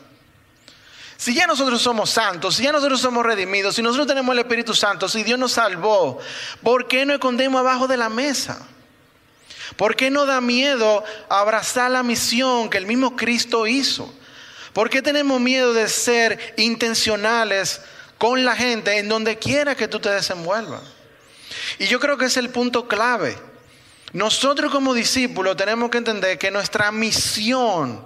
Si 1.16 1.34
ya 1.34 1.46
nosotros 1.46 1.80
somos 1.80 2.10
santos, 2.10 2.56
si 2.56 2.64
ya 2.64 2.72
nosotros 2.72 3.00
somos 3.00 3.24
redimidos, 3.24 3.76
si 3.76 3.82
nosotros 3.82 4.08
tenemos 4.08 4.32
el 4.32 4.40
Espíritu 4.40 4.74
Santo, 4.74 5.08
si 5.08 5.22
Dios 5.22 5.38
nos 5.38 5.52
salvó, 5.52 6.18
¿por 6.62 6.88
qué 6.88 7.06
no 7.06 7.14
escondemos 7.14 7.60
abajo 7.60 7.86
de 7.86 7.96
la 7.96 8.08
mesa? 8.08 8.66
¿Por 9.76 9.96
qué 9.96 10.10
no 10.10 10.26
da 10.26 10.40
miedo 10.40 11.04
abrazar 11.28 11.90
la 11.90 12.02
misión 12.02 12.68
que 12.68 12.78
el 12.78 12.86
mismo 12.86 13.16
Cristo 13.16 13.66
hizo? 13.66 14.12
¿Por 14.72 14.88
qué 14.88 15.02
tenemos 15.02 15.40
miedo 15.40 15.72
de 15.72 15.88
ser 15.88 16.54
intencionales 16.56 17.80
con 18.18 18.44
la 18.44 18.56
gente 18.56 18.98
en 18.98 19.08
donde 19.08 19.38
quiera 19.38 19.74
que 19.74 19.88
tú 19.88 20.00
te 20.00 20.10
desenvuelvas? 20.10 20.82
Y 21.78 21.86
yo 21.86 22.00
creo 22.00 22.16
que 22.16 22.26
es 22.26 22.36
el 22.36 22.50
punto 22.50 22.88
clave. 22.88 23.36
Nosotros 24.12 24.70
como 24.70 24.94
discípulos 24.94 25.56
tenemos 25.56 25.90
que 25.90 25.98
entender 25.98 26.38
que 26.38 26.50
nuestra 26.50 26.92
misión 26.92 28.02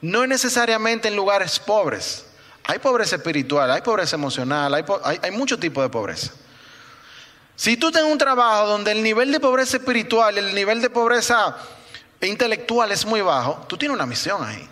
no 0.00 0.22
es 0.22 0.28
necesariamente 0.28 1.08
en 1.08 1.16
lugares 1.16 1.58
pobres. 1.58 2.26
Hay 2.64 2.78
pobreza 2.78 3.16
espiritual, 3.16 3.70
hay 3.70 3.80
pobreza 3.80 4.16
emocional, 4.16 4.72
hay, 4.74 4.84
hay, 5.04 5.18
hay 5.22 5.30
mucho 5.30 5.58
tipo 5.58 5.82
de 5.82 5.88
pobreza. 5.88 6.32
Si 7.60 7.76
tú 7.76 7.92
tienes 7.92 8.10
un 8.10 8.16
trabajo 8.16 8.66
donde 8.66 8.90
el 8.92 9.02
nivel 9.02 9.30
de 9.30 9.38
pobreza 9.38 9.76
espiritual, 9.76 10.38
el 10.38 10.54
nivel 10.54 10.80
de 10.80 10.88
pobreza 10.88 11.58
intelectual 12.22 12.90
es 12.90 13.04
muy 13.04 13.20
bajo, 13.20 13.66
tú 13.68 13.76
tienes 13.76 13.94
una 13.94 14.06
misión 14.06 14.42
ahí. 14.42 14.66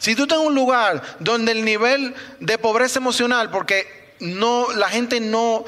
Si 0.00 0.16
tú 0.16 0.26
tienes 0.26 0.44
un 0.44 0.56
lugar 0.56 1.00
donde 1.20 1.52
el 1.52 1.64
nivel 1.64 2.16
de 2.40 2.58
pobreza 2.58 2.98
emocional, 2.98 3.48
porque 3.48 4.16
no, 4.18 4.72
la 4.72 4.88
gente 4.88 5.20
no, 5.20 5.64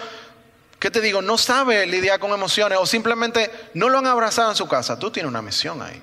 ¿qué 0.81 0.91
te 0.91 1.01
digo? 1.01 1.23
No 1.23 1.39
sabe 1.39 1.87
lidiar 1.87 2.19
con 2.19 2.33
emociones 2.33 2.81
o 2.81 2.85
simplemente 2.85 3.53
no 3.75 3.89
lo 3.89 3.99
han 3.99 4.09
abrazado 4.09 4.51
en 4.51 4.57
su 4.57 4.67
casa, 4.67 4.99
tú 4.99 5.13
tienes 5.13 5.31
una 5.31 5.43
misión 5.43 5.81
ahí. 5.81 6.03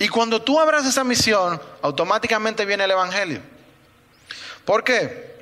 Y 0.00 0.08
cuando 0.08 0.42
tú 0.42 0.58
abrazas 0.58 0.88
esa 0.88 1.04
misión, 1.04 1.62
automáticamente 1.82 2.64
viene 2.64 2.82
el 2.82 2.90
Evangelio. 2.90 3.40
¿Por 4.64 4.82
qué? 4.82 5.33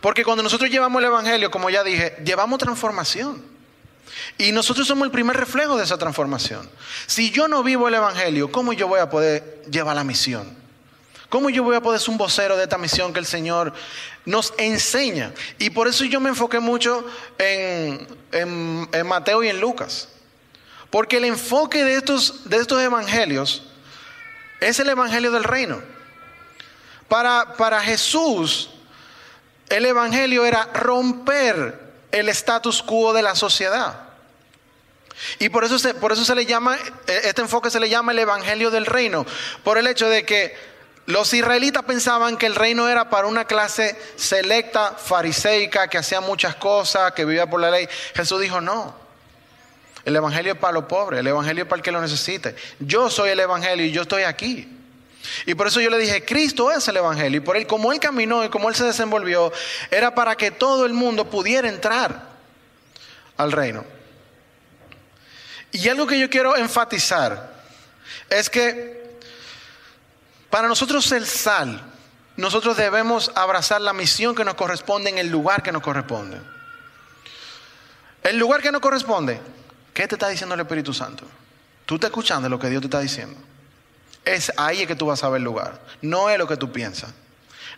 Porque 0.00 0.24
cuando 0.24 0.42
nosotros 0.42 0.70
llevamos 0.70 1.00
el 1.00 1.08
Evangelio, 1.08 1.50
como 1.50 1.70
ya 1.70 1.82
dije, 1.82 2.16
llevamos 2.24 2.58
transformación. 2.58 3.42
Y 4.36 4.52
nosotros 4.52 4.86
somos 4.86 5.06
el 5.06 5.10
primer 5.10 5.36
reflejo 5.36 5.76
de 5.76 5.84
esa 5.84 5.98
transformación. 5.98 6.68
Si 7.06 7.30
yo 7.30 7.48
no 7.48 7.62
vivo 7.62 7.88
el 7.88 7.94
Evangelio, 7.94 8.50
¿cómo 8.50 8.72
yo 8.72 8.86
voy 8.86 9.00
a 9.00 9.10
poder 9.10 9.64
llevar 9.70 9.96
la 9.96 10.04
misión? 10.04 10.56
¿Cómo 11.28 11.50
yo 11.50 11.62
voy 11.62 11.76
a 11.76 11.82
poder 11.82 12.00
ser 12.00 12.10
un 12.10 12.18
vocero 12.18 12.56
de 12.56 12.62
esta 12.62 12.78
misión 12.78 13.12
que 13.12 13.18
el 13.18 13.26
Señor 13.26 13.74
nos 14.24 14.54
enseña? 14.56 15.32
Y 15.58 15.70
por 15.70 15.86
eso 15.86 16.04
yo 16.04 16.20
me 16.20 16.30
enfoqué 16.30 16.58
mucho 16.58 17.04
en, 17.36 18.06
en, 18.32 19.06
Mateo 19.06 19.42
y 19.42 19.48
en 19.48 19.60
Lucas. 19.60 20.08
Porque 20.90 21.18
el 21.18 21.24
enfoque 21.24 21.84
de 21.84 21.96
estos, 21.96 22.48
de 22.48 22.56
estos 22.56 22.80
evangelios 22.80 23.62
es 24.60 24.78
el 24.78 24.88
evangelio 24.88 25.30
del 25.30 25.44
reino. 25.44 25.82
Para, 27.08 27.54
para 27.58 27.80
Jesús, 27.82 28.70
el 29.70 29.86
Evangelio 29.86 30.44
era 30.44 30.68
romper 30.74 31.78
el 32.10 32.28
status 32.28 32.82
quo 32.82 33.12
de 33.12 33.22
la 33.22 33.34
sociedad. 33.34 34.00
Y 35.38 35.48
por 35.48 35.64
eso, 35.64 35.78
se, 35.78 35.94
por 35.94 36.12
eso 36.12 36.24
se 36.24 36.34
le 36.34 36.46
llama, 36.46 36.76
e, 37.06 37.20
este 37.24 37.42
enfoque 37.42 37.70
se 37.70 37.80
le 37.80 37.88
llama 37.88 38.12
el 38.12 38.20
Evangelio 38.20 38.70
del 38.70 38.86
Reino, 38.86 39.26
por 39.64 39.78
el 39.78 39.86
hecho 39.86 40.08
de 40.08 40.24
que 40.24 40.56
los 41.06 41.32
israelitas 41.32 41.84
pensaban 41.84 42.36
que 42.36 42.46
el 42.46 42.54
reino 42.54 42.86
era 42.86 43.08
para 43.08 43.26
una 43.26 43.46
clase 43.46 43.98
selecta, 44.16 44.92
fariseica, 44.92 45.88
que 45.88 45.96
hacía 45.96 46.20
muchas 46.20 46.54
cosas, 46.56 47.12
que 47.12 47.24
vivía 47.24 47.48
por 47.48 47.60
la 47.60 47.70
ley. 47.70 47.88
Jesús 48.14 48.40
dijo, 48.40 48.60
no, 48.60 48.94
el 50.04 50.14
Evangelio 50.14 50.52
es 50.52 50.58
para 50.58 50.74
los 50.74 50.84
pobres, 50.84 51.20
el 51.20 51.26
Evangelio 51.26 51.64
es 51.64 51.68
para 51.68 51.78
el 51.78 51.82
que 51.82 51.92
lo 51.92 52.00
necesite. 52.02 52.54
Yo 52.78 53.08
soy 53.08 53.30
el 53.30 53.40
Evangelio 53.40 53.86
y 53.86 53.90
yo 53.90 54.02
estoy 54.02 54.24
aquí. 54.24 54.77
Y 55.46 55.54
por 55.54 55.66
eso 55.66 55.80
yo 55.80 55.90
le 55.90 55.98
dije, 55.98 56.24
Cristo 56.24 56.70
es 56.70 56.86
el 56.88 56.96
Evangelio. 56.96 57.38
Y 57.38 57.44
por 57.44 57.56
él, 57.56 57.66
como 57.66 57.92
él 57.92 58.00
caminó 58.00 58.44
y 58.44 58.48
como 58.48 58.68
él 58.68 58.74
se 58.74 58.84
desenvolvió, 58.84 59.52
era 59.90 60.14
para 60.14 60.36
que 60.36 60.50
todo 60.50 60.86
el 60.86 60.92
mundo 60.92 61.28
pudiera 61.28 61.68
entrar 61.68 62.28
al 63.36 63.52
reino. 63.52 63.84
Y 65.72 65.88
algo 65.88 66.06
que 66.06 66.18
yo 66.18 66.30
quiero 66.30 66.56
enfatizar 66.56 67.52
es 68.30 68.48
que 68.48 69.18
para 70.50 70.68
nosotros 70.68 71.10
el 71.12 71.26
sal 71.26 71.82
nosotros 72.38 72.76
debemos 72.76 73.32
abrazar 73.34 73.80
la 73.80 73.92
misión 73.92 74.32
que 74.32 74.44
nos 74.44 74.54
corresponde 74.54 75.10
en 75.10 75.18
el 75.18 75.28
lugar 75.28 75.60
que 75.60 75.72
nos 75.72 75.82
corresponde. 75.82 76.40
El 78.22 78.38
lugar 78.38 78.62
que 78.62 78.70
nos 78.70 78.80
corresponde, 78.80 79.40
¿qué 79.92 80.06
te 80.06 80.14
está 80.14 80.28
diciendo 80.28 80.54
el 80.54 80.60
Espíritu 80.60 80.94
Santo? 80.94 81.24
Tú 81.84 81.96
estás 81.96 82.10
escuchando 82.10 82.48
lo 82.48 82.56
que 82.56 82.68
Dios 82.68 82.80
te 82.80 82.86
está 82.86 83.00
diciendo. 83.00 83.40
Es 84.28 84.52
ahí 84.58 84.86
que 84.86 84.94
tú 84.94 85.06
vas 85.06 85.24
a 85.24 85.30
ver 85.30 85.40
lugar. 85.40 85.80
No 86.02 86.28
es 86.28 86.38
lo 86.38 86.46
que 86.46 86.58
tú 86.58 86.70
piensas. 86.70 87.10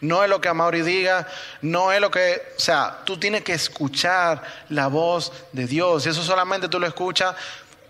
No 0.01 0.25
es 0.25 0.31
lo 0.31 0.41
que 0.41 0.49
Amaury 0.49 0.83
diga, 0.83 1.29
no 1.63 1.93
es 1.93 2.01
lo 2.01 2.11
que, 2.11 2.43
o 2.57 2.61
sea, 2.61 3.01
tú 3.05 3.19
tienes 3.19 3.45
que 3.45 3.53
escuchar 3.53 4.43
la 4.71 4.89
voz 4.89 5.33
de 5.53 5.67
Dios. 5.67 6.07
Y 6.07 6.09
eso 6.09 6.25
solamente 6.25 6.69
tú 6.69 6.81
lo 6.81 6.87
escuchas 6.87 7.37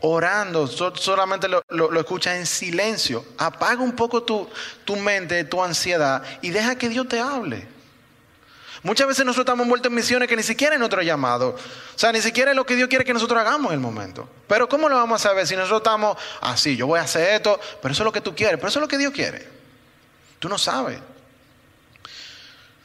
orando, 0.01 0.67
solamente 0.67 1.49
lo, 1.49 1.63
lo, 1.69 1.99
escuchas 1.99 2.37
en 2.37 2.47
silencio. 2.47 3.25
Apaga 3.39 3.81
un 3.81 3.93
poco 3.93 4.25
tu, 4.25 4.47
tu 4.85 4.97
mente, 4.97 5.43
tu 5.45 5.63
ansiedad 5.63 6.23
y 6.43 6.51
deja 6.51 6.77
que 6.77 6.91
Dios 6.91 7.09
te 7.09 7.19
hable. 7.19 7.67
Muchas 8.83 9.07
veces 9.07 9.27
nosotros 9.27 9.45
estamos 9.45 9.65
envueltos 9.65 9.91
en 9.91 9.95
misiones 9.95 10.29
que 10.29 10.37
ni 10.37 10.43
siquiera 10.43 10.75
es 10.75 10.79
nuestro 10.79 11.03
llamado. 11.03 11.51
O 11.51 11.99
sea, 11.99 12.13
ni 12.13 12.23
siquiera 12.23 12.53
es 12.53 12.57
lo 12.57 12.65
que 12.65 12.77
Dios 12.77 12.89
quiere 12.89 13.05
que 13.05 13.13
nosotros 13.13 13.39
hagamos 13.39 13.73
en 13.73 13.75
el 13.75 13.81
momento. 13.81 14.27
Pero 14.49 14.69
¿cómo 14.69 14.89
lo 14.89 14.97
vamos 14.97 15.21
a 15.21 15.29
saber 15.29 15.47
si 15.47 15.55
nosotros 15.55 15.81
estamos 15.81 16.17
así? 16.41 16.77
yo 16.77 16.87
voy 16.87 16.99
a 16.99 17.03
hacer 17.03 17.35
esto, 17.35 17.61
pero 17.83 17.93
eso 17.93 18.03
es 18.03 18.05
lo 18.07 18.13
que 18.13 18.23
tú 18.23 18.35
quieres, 18.35 18.57
pero 18.57 18.69
eso 18.69 18.79
es 18.79 18.83
lo 18.83 18.89
que 18.89 18.97
Dios 18.97 19.13
quiere. 19.13 19.47
Tú 20.39 20.49
no 20.49 20.57
sabes. 20.57 20.99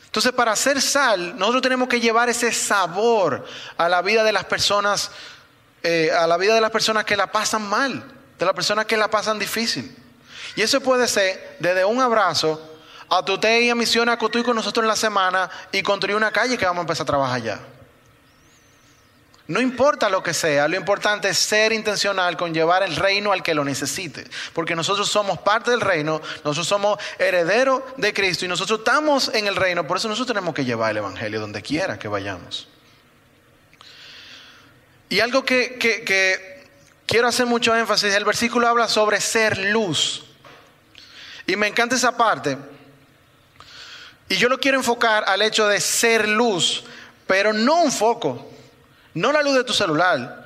Entonces, 0.05 0.33
para 0.33 0.51
hacer 0.51 0.81
sal, 0.81 1.37
nosotros 1.37 1.61
tenemos 1.61 1.87
que 1.87 1.99
llevar 1.99 2.27
ese 2.27 2.51
sabor 2.51 3.45
a 3.77 3.87
la 3.87 4.01
vida 4.01 4.23
de 4.23 4.33
las 4.33 4.45
personas, 4.45 5.11
eh, 5.81 6.11
a 6.11 6.27
la 6.27 6.37
vida 6.37 6.55
de 6.55 6.61
las 6.61 6.71
personas 6.71 7.05
que 7.05 7.15
la 7.15 7.31
pasan 7.31 7.67
mal, 7.67 8.03
de 8.37 8.45
las 8.45 8.53
personas 8.53 8.85
que 8.85 8.97
la 8.97 9.09
pasan 9.09 9.39
difícil. 9.39 9.95
Y 10.55 10.61
eso 10.61 10.81
puede 10.81 11.07
ser 11.07 11.57
desde 11.59 11.85
un 11.85 12.01
abrazo 12.01 12.74
a 13.09 13.23
tu 13.23 13.37
te 13.37 13.61
y 13.61 13.69
a 13.69 13.75
misiones 13.75 14.13
a 14.13 14.17
Cotuí 14.17 14.43
con 14.43 14.55
nosotros 14.55 14.83
en 14.83 14.87
la 14.87 14.95
semana 14.95 15.49
y 15.71 15.81
construir 15.81 16.15
una 16.15 16.31
calle 16.31 16.57
que 16.57 16.65
vamos 16.65 16.79
a 16.79 16.81
empezar 16.81 17.03
a 17.03 17.07
trabajar 17.07 17.35
allá. 17.35 17.59
No 19.47 19.61
importa 19.61 20.09
lo 20.09 20.23
que 20.23 20.33
sea, 20.33 20.67
lo 20.67 20.75
importante 20.75 21.29
es 21.29 21.37
ser 21.37 21.71
intencional 21.71 22.35
con 22.35 22.51
llevar 22.51 22.81
el 22.81 22.95
reino 22.95 23.31
al 23.31 23.43
que 23.43 23.53
lo 23.53 23.63
necesite. 23.63 24.25
Porque 24.53 24.75
nosotros 24.75 25.07
somos 25.07 25.37
parte 25.37 25.69
del 25.69 25.81
reino, 25.81 26.19
nosotros 26.43 26.67
somos 26.67 26.97
herederos 27.19 27.83
de 27.97 28.11
Cristo 28.11 28.45
y 28.45 28.47
nosotros 28.47 28.79
estamos 28.79 29.29
en 29.35 29.45
el 29.45 29.55
reino, 29.55 29.85
por 29.85 29.97
eso 29.97 30.07
nosotros 30.07 30.35
tenemos 30.35 30.55
que 30.55 30.65
llevar 30.65 30.91
el 30.91 30.97
Evangelio 30.97 31.39
donde 31.39 31.61
quiera 31.61 31.99
que 31.99 32.07
vayamos. 32.07 32.67
Y 35.09 35.19
algo 35.19 35.45
que, 35.45 35.77
que 35.77 36.67
quiero 37.05 37.27
hacer 37.27 37.45
mucho 37.45 37.75
énfasis, 37.75 38.15
el 38.15 38.25
versículo 38.25 38.67
habla 38.67 38.87
sobre 38.87 39.21
ser 39.21 39.59
luz. 39.59 40.25
Y 41.45 41.55
me 41.55 41.67
encanta 41.67 41.95
esa 41.95 42.17
parte 42.17 42.57
y 44.27 44.35
yo 44.35 44.49
lo 44.49 44.59
quiero 44.59 44.77
enfocar 44.77 45.23
al 45.27 45.41
hecho 45.41 45.67
de 45.67 45.79
ser 45.79 46.27
luz, 46.27 46.83
pero 47.27 47.53
no 47.53 47.83
un 47.83 47.91
foco, 47.91 48.49
no 49.13 49.31
la 49.31 49.41
luz 49.41 49.55
de 49.55 49.63
tu 49.63 49.73
celular. 49.73 50.45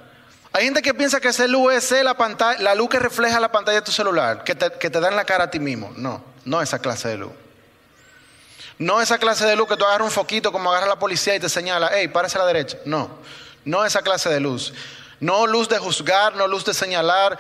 Hay 0.52 0.66
gente 0.66 0.82
que 0.82 0.94
piensa 0.94 1.20
que 1.20 1.32
ser 1.32 1.50
luz 1.50 1.74
es 1.74 2.04
la, 2.04 2.18
pantalla, 2.18 2.60
la 2.60 2.76
luz 2.76 2.90
que 2.90 3.00
refleja 3.00 3.40
la 3.40 3.52
pantalla 3.52 3.80
de 3.80 3.86
tu 3.86 3.92
celular, 3.92 4.44
que 4.44 4.56
te, 4.56 4.72
que 4.72 4.90
te 4.90 5.00
da 5.00 5.10
en 5.10 5.16
la 5.16 5.26
cara 5.26 5.46
a 5.46 5.52
ti 5.52 5.60
mismo. 5.60 5.94
No, 5.96 6.24
no 6.46 6.62
esa 6.62 6.80
clase 6.80 7.08
de 7.10 7.18
luz. 7.18 7.32
No 8.80 9.02
esa 9.02 9.18
clase 9.18 9.46
de 9.46 9.56
luz 9.56 9.68
que 9.68 9.78
tú 9.78 9.86
agarras 9.86 10.06
un 10.08 10.12
foquito 10.12 10.52
como 10.52 10.72
agarra 10.72 10.88
la 10.88 10.98
policía 10.98 11.36
y 11.36 11.40
te 11.40 11.50
señala, 11.50 11.92
hey, 11.94 12.08
párese 12.08 12.38
a 12.38 12.42
la 12.42 12.48
derecha. 12.48 12.78
No, 12.86 13.10
no 13.66 13.86
esa 13.86 14.02
clase 14.02 14.30
de 14.30 14.40
luz. 14.40 14.74
No 15.20 15.46
luz 15.46 15.68
de 15.68 15.78
juzgar, 15.78 16.36
no 16.36 16.48
luz 16.48 16.66
de 16.66 16.74
señalar. 16.74 17.38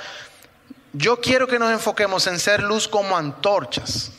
Yo 0.91 1.19
quiero 1.21 1.47
que 1.47 1.57
nos 1.57 1.71
enfoquemos 1.71 2.27
en 2.27 2.39
ser 2.39 2.61
luz 2.61 2.87
como 2.87 3.17
antorchas. 3.17 4.11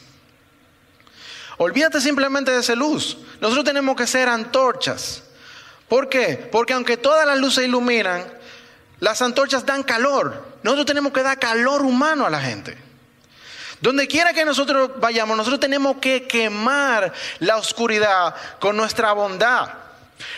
Olvídate 1.62 2.00
simplemente 2.00 2.50
de 2.50 2.60
esa 2.60 2.74
luz. 2.74 3.18
Nosotros 3.38 3.66
tenemos 3.66 3.94
que 3.94 4.06
ser 4.06 4.30
antorchas. 4.30 5.22
¿Por 5.90 6.08
qué? 6.08 6.48
Porque 6.50 6.72
aunque 6.72 6.96
todas 6.96 7.26
las 7.26 7.38
luces 7.38 7.66
iluminan, 7.66 8.24
las 8.98 9.20
antorchas 9.20 9.66
dan 9.66 9.82
calor. 9.82 10.42
Nosotros 10.62 10.86
tenemos 10.86 11.12
que 11.12 11.22
dar 11.22 11.38
calor 11.38 11.82
humano 11.82 12.24
a 12.24 12.30
la 12.30 12.40
gente. 12.40 12.78
Donde 13.78 14.08
quiera 14.08 14.32
que 14.32 14.46
nosotros 14.46 14.92
vayamos, 15.00 15.36
nosotros 15.36 15.60
tenemos 15.60 15.98
que 15.98 16.26
quemar 16.26 17.12
la 17.40 17.58
oscuridad 17.58 18.34
con 18.58 18.74
nuestra 18.74 19.12
bondad. 19.12 19.68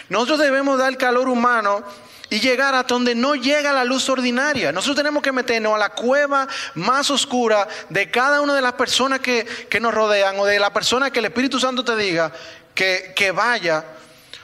Nosotros 0.08 0.40
debemos 0.40 0.76
dar 0.76 0.96
calor 0.96 1.28
humano 1.28 1.84
y 2.32 2.40
llegar 2.40 2.74
a 2.74 2.84
donde 2.84 3.14
no 3.14 3.34
llega 3.34 3.74
la 3.74 3.84
luz 3.84 4.08
ordinaria. 4.08 4.72
Nosotros 4.72 4.96
tenemos 4.96 5.22
que 5.22 5.32
meternos 5.32 5.74
a 5.74 5.78
la 5.78 5.90
cueva 5.90 6.48
más 6.72 7.10
oscura 7.10 7.68
de 7.90 8.10
cada 8.10 8.40
una 8.40 8.54
de 8.54 8.62
las 8.62 8.72
personas 8.72 9.20
que, 9.20 9.46
nos 9.82 9.92
rodean 9.92 10.40
o 10.40 10.46
de 10.46 10.58
la 10.58 10.72
persona 10.72 11.10
que 11.10 11.18
el 11.18 11.26
Espíritu 11.26 11.60
Santo 11.60 11.84
te 11.84 11.94
diga 11.94 12.32
que, 12.74 13.12
que 13.14 13.32
vaya, 13.32 13.84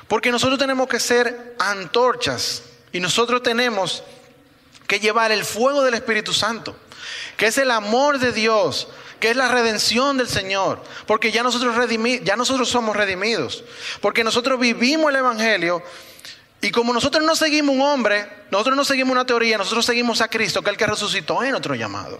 porque 0.07 0.31
nosotros 0.31 0.59
tenemos 0.59 0.87
que 0.87 1.01
ser 1.01 1.55
antorchas 1.59 2.63
y 2.93 3.01
nosotros 3.01 3.43
tenemos 3.43 4.03
que 4.87 5.01
llevar 5.01 5.33
el 5.33 5.43
fuego 5.43 5.83
del 5.83 5.95
Espíritu 5.95 6.35
Santo, 6.35 6.77
que 7.39 7.47
es 7.47 7.57
el 7.57 7.71
amor 7.71 8.19
de 8.19 8.33
Dios, 8.33 8.89
que 9.19 9.31
es 9.31 9.37
la 9.37 9.49
redención 9.49 10.19
del 10.19 10.29
Señor, 10.29 10.85
porque 11.07 11.33
ya 11.33 11.43
nosotros, 11.43 11.75
ya 12.23 12.37
nosotros 12.37 12.69
somos 12.69 12.95
redimidos, 12.95 13.65
porque 14.03 14.25
nosotros 14.25 14.61
vivimos 14.61 15.09
el 15.09 15.17
Evangelio 15.17 15.83
y 16.61 16.71
como 16.71 16.93
nosotros 16.93 17.25
no 17.25 17.37
seguimos 17.37 17.75
un 17.75 17.83
hombre, 17.83 18.29
nosotros 18.51 18.77
no 18.77 18.85
seguimos 18.85 19.13
una 19.13 19.25
teoría, 19.25 19.57
nosotros 19.59 19.87
seguimos 19.87 20.21
a 20.21 20.29
Cristo, 20.29 20.61
que 20.61 20.71
es 20.71 20.73
el 20.73 20.79
que 20.79 20.87
resucitó 20.87 21.43
en 21.43 21.55
otro 21.55 21.75
llamado. 21.75 22.19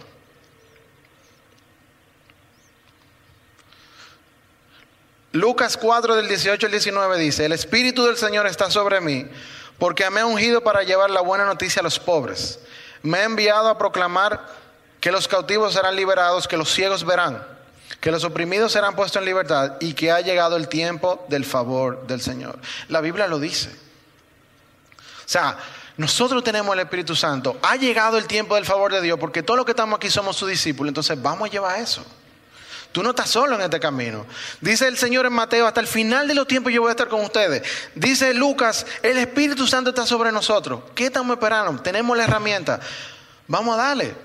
Lucas 5.33 5.77
4 5.77 6.15
del 6.15 6.27
18 6.27 6.65
al 6.65 6.71
19 6.71 7.19
dice, 7.19 7.45
el 7.45 7.51
Espíritu 7.51 8.05
del 8.05 8.17
Señor 8.17 8.47
está 8.47 8.71
sobre 8.71 9.01
mí, 9.01 9.27
porque 9.77 10.09
me 10.09 10.21
ha 10.21 10.25
ungido 10.25 10.61
para 10.61 10.83
llevar 10.83 11.09
la 11.09 11.21
buena 11.21 11.45
noticia 11.45 11.81
a 11.81 11.83
los 11.83 11.99
pobres. 11.99 12.59
Me 13.03 13.19
ha 13.19 13.23
enviado 13.25 13.67
a 13.67 13.77
proclamar 13.77 14.47
que 15.01 15.11
los 15.11 15.27
cautivos 15.27 15.73
serán 15.73 15.95
liberados, 15.95 16.47
que 16.47 16.57
los 16.57 16.73
ciegos 16.73 17.05
verán, 17.05 17.45
que 17.99 18.11
los 18.11 18.23
oprimidos 18.23 18.71
serán 18.71 18.95
puestos 18.95 19.19
en 19.19 19.25
libertad 19.25 19.75
y 19.81 19.93
que 19.93 20.11
ha 20.11 20.21
llegado 20.21 20.55
el 20.55 20.69
tiempo 20.69 21.25
del 21.27 21.45
favor 21.45 22.07
del 22.07 22.21
Señor. 22.21 22.57
La 22.87 23.01
Biblia 23.01 23.27
lo 23.27 23.37
dice. 23.37 23.88
Sea, 25.29 25.55
nosotros 25.95 26.43
tenemos 26.43 26.73
el 26.73 26.79
Espíritu 26.79 27.15
Santo. 27.15 27.59
Ha 27.61 27.75
llegado 27.75 28.17
el 28.17 28.25
tiempo 28.25 28.55
del 28.55 28.65
favor 28.65 28.91
de 28.91 28.99
Dios 28.99 29.19
porque 29.19 29.43
todos 29.43 29.57
los 29.57 29.63
que 29.63 29.73
estamos 29.73 29.97
aquí 29.97 30.09
somos 30.09 30.35
sus 30.35 30.49
discípulos. 30.49 30.89
Entonces 30.89 31.21
vamos 31.21 31.47
a 31.47 31.51
llevar 31.51 31.79
eso. 31.79 32.03
Tú 32.91 33.03
no 33.03 33.11
estás 33.11 33.29
solo 33.29 33.53
en 33.53 33.61
este 33.61 33.79
camino. 33.79 34.25
Dice 34.59 34.87
el 34.87 34.97
Señor 34.97 35.27
en 35.27 35.33
Mateo, 35.33 35.67
hasta 35.67 35.81
el 35.81 35.85
final 35.85 36.27
de 36.27 36.33
los 36.33 36.47
tiempos 36.47 36.73
yo 36.73 36.81
voy 36.81 36.89
a 36.89 36.93
estar 36.93 37.09
con 37.09 37.23
ustedes. 37.23 37.61
Dice 37.93 38.33
Lucas, 38.33 38.87
el 39.03 39.19
Espíritu 39.19 39.67
Santo 39.67 39.91
está 39.91 40.03
sobre 40.07 40.31
nosotros. 40.31 40.81
¿Qué 40.95 41.05
estamos 41.05 41.35
esperando? 41.35 41.79
Tenemos 41.79 42.17
la 42.17 42.23
herramienta. 42.23 42.79
Vamos 43.47 43.77
a 43.77 43.83
darle. 43.83 44.15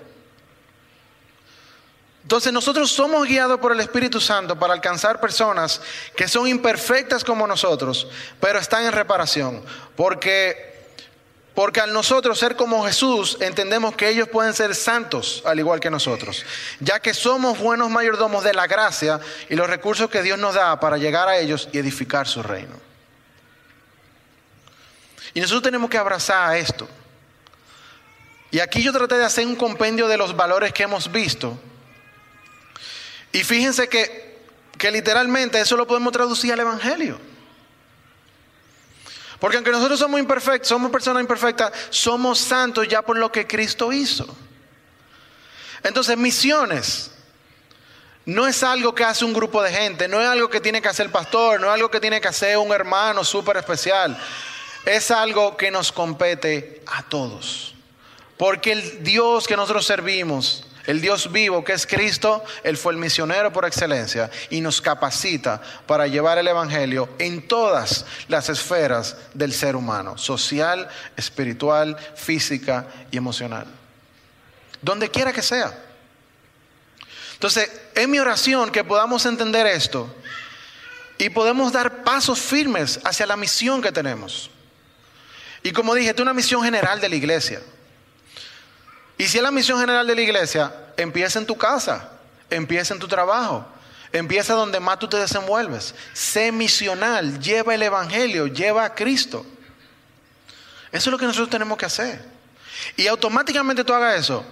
Entonces 2.22 2.50
nosotros 2.50 2.90
somos 2.90 3.28
guiados 3.28 3.60
por 3.60 3.72
el 3.72 3.80
Espíritu 3.80 4.22
Santo 4.22 4.58
para 4.58 4.72
alcanzar 4.72 5.20
personas 5.20 5.82
que 6.16 6.28
son 6.28 6.48
imperfectas 6.48 7.22
como 7.22 7.46
nosotros, 7.46 8.08
pero 8.40 8.58
están 8.58 8.86
en 8.86 8.92
reparación. 8.92 9.62
Porque 9.94 10.73
porque 11.54 11.80
al 11.80 11.92
nosotros 11.92 12.38
ser 12.38 12.56
como 12.56 12.84
Jesús, 12.84 13.38
entendemos 13.40 13.94
que 13.94 14.08
ellos 14.08 14.28
pueden 14.28 14.54
ser 14.54 14.74
santos 14.74 15.42
al 15.46 15.58
igual 15.58 15.78
que 15.78 15.88
nosotros, 15.88 16.44
ya 16.80 16.98
que 16.98 17.14
somos 17.14 17.58
buenos 17.58 17.90
mayordomos 17.90 18.42
de 18.42 18.52
la 18.52 18.66
gracia 18.66 19.20
y 19.48 19.54
los 19.54 19.68
recursos 19.68 20.10
que 20.10 20.22
Dios 20.22 20.38
nos 20.38 20.54
da 20.54 20.80
para 20.80 20.96
llegar 20.96 21.28
a 21.28 21.38
ellos 21.38 21.68
y 21.72 21.78
edificar 21.78 22.26
su 22.26 22.42
reino. 22.42 22.74
Y 25.32 25.40
nosotros 25.40 25.62
tenemos 25.62 25.88
que 25.88 25.98
abrazar 25.98 26.56
esto. 26.56 26.88
Y 28.50 28.60
aquí 28.60 28.82
yo 28.82 28.92
traté 28.92 29.16
de 29.16 29.24
hacer 29.24 29.46
un 29.46 29.56
compendio 29.56 30.06
de 30.06 30.16
los 30.16 30.36
valores 30.36 30.72
que 30.72 30.84
hemos 30.84 31.10
visto. 31.10 31.58
Y 33.32 33.42
fíjense 33.42 33.88
que, 33.88 34.38
que 34.78 34.92
literalmente 34.92 35.60
eso 35.60 35.76
lo 35.76 35.86
podemos 35.86 36.12
traducir 36.12 36.52
al 36.52 36.60
Evangelio. 36.60 37.33
Porque 39.44 39.58
aunque 39.58 39.72
nosotros 39.72 40.00
somos 40.00 40.18
imperfectos, 40.18 40.70
somos 40.70 40.90
personas 40.90 41.20
imperfectas, 41.20 41.70
somos 41.90 42.38
santos 42.38 42.88
ya 42.88 43.02
por 43.02 43.18
lo 43.18 43.30
que 43.30 43.46
Cristo 43.46 43.92
hizo. 43.92 44.26
Entonces, 45.82 46.16
misiones 46.16 47.10
no 48.24 48.46
es 48.46 48.62
algo 48.62 48.94
que 48.94 49.04
hace 49.04 49.22
un 49.22 49.34
grupo 49.34 49.62
de 49.62 49.70
gente, 49.70 50.08
no 50.08 50.18
es 50.18 50.26
algo 50.26 50.48
que 50.48 50.62
tiene 50.62 50.80
que 50.80 50.88
hacer 50.88 51.04
el 51.04 51.12
pastor, 51.12 51.60
no 51.60 51.66
es 51.66 51.74
algo 51.74 51.90
que 51.90 52.00
tiene 52.00 52.22
que 52.22 52.28
hacer 52.28 52.56
un 52.56 52.72
hermano 52.72 53.22
súper 53.22 53.58
especial. 53.58 54.18
Es 54.86 55.10
algo 55.10 55.58
que 55.58 55.70
nos 55.70 55.92
compete 55.92 56.80
a 56.86 57.02
todos. 57.02 57.74
Porque 58.38 58.72
el 58.72 59.04
Dios 59.04 59.46
que 59.46 59.56
nosotros 59.56 59.84
servimos 59.84 60.64
el 60.86 61.00
Dios 61.00 61.32
vivo 61.32 61.64
que 61.64 61.72
es 61.72 61.86
Cristo, 61.86 62.44
Él 62.62 62.76
fue 62.76 62.92
el 62.92 62.98
misionero 62.98 63.52
por 63.52 63.64
excelencia 63.64 64.30
y 64.50 64.60
nos 64.60 64.80
capacita 64.80 65.60
para 65.86 66.06
llevar 66.06 66.38
el 66.38 66.48
Evangelio 66.48 67.08
en 67.18 67.46
todas 67.48 68.04
las 68.28 68.48
esferas 68.50 69.16
del 69.32 69.52
ser 69.52 69.76
humano, 69.76 70.18
social, 70.18 70.88
espiritual, 71.16 71.96
física 72.14 72.86
y 73.10 73.16
emocional. 73.16 73.66
Donde 74.82 75.10
quiera 75.10 75.32
que 75.32 75.42
sea. 75.42 75.72
Entonces, 77.32 77.70
es 77.94 78.08
mi 78.08 78.18
oración 78.18 78.70
que 78.70 78.84
podamos 78.84 79.24
entender 79.24 79.66
esto 79.66 80.14
y 81.16 81.30
podemos 81.30 81.72
dar 81.72 82.02
pasos 82.02 82.38
firmes 82.38 83.00
hacia 83.04 83.26
la 83.26 83.36
misión 83.36 83.80
que 83.80 83.92
tenemos. 83.92 84.50
Y 85.62 85.72
como 85.72 85.94
dije, 85.94 86.10
es 86.10 86.20
una 86.20 86.34
misión 86.34 86.62
general 86.62 87.00
de 87.00 87.08
la 87.08 87.16
iglesia. 87.16 87.62
Y 89.16 89.24
si 89.24 89.38
es 89.38 89.42
la 89.42 89.50
misión 89.50 89.78
general 89.78 90.06
de 90.06 90.14
la 90.14 90.20
iglesia, 90.20 90.72
empieza 90.96 91.38
en 91.38 91.46
tu 91.46 91.56
casa, 91.56 92.10
empieza 92.50 92.94
en 92.94 93.00
tu 93.00 93.08
trabajo, 93.08 93.64
empieza 94.12 94.54
donde 94.54 94.80
más 94.80 94.98
tú 94.98 95.08
te 95.08 95.16
desenvuelves. 95.16 95.94
Sé 96.12 96.50
misional, 96.52 97.38
lleva 97.40 97.74
el 97.74 97.82
Evangelio, 97.82 98.46
lleva 98.46 98.84
a 98.84 98.94
Cristo. 98.94 99.46
Eso 100.90 101.10
es 101.10 101.12
lo 101.12 101.18
que 101.18 101.26
nosotros 101.26 101.50
tenemos 101.50 101.78
que 101.78 101.86
hacer. 101.86 102.24
Y 102.96 103.06
automáticamente 103.06 103.84
tú 103.84 103.92
hagas 103.92 104.18
eso. 104.18 104.44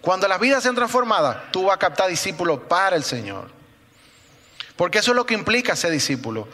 Cuando 0.00 0.28
las 0.28 0.38
vidas 0.38 0.62
sean 0.62 0.74
transformadas, 0.74 1.50
tú 1.50 1.64
vas 1.64 1.76
a 1.76 1.78
captar 1.78 2.08
discípulos 2.08 2.60
para 2.68 2.96
el 2.96 3.04
Señor. 3.04 3.50
Porque 4.76 4.98
eso 4.98 5.12
es 5.12 5.16
lo 5.16 5.26
que 5.26 5.34
implica 5.34 5.74
ser 5.74 5.90
discípulo. 5.90 6.48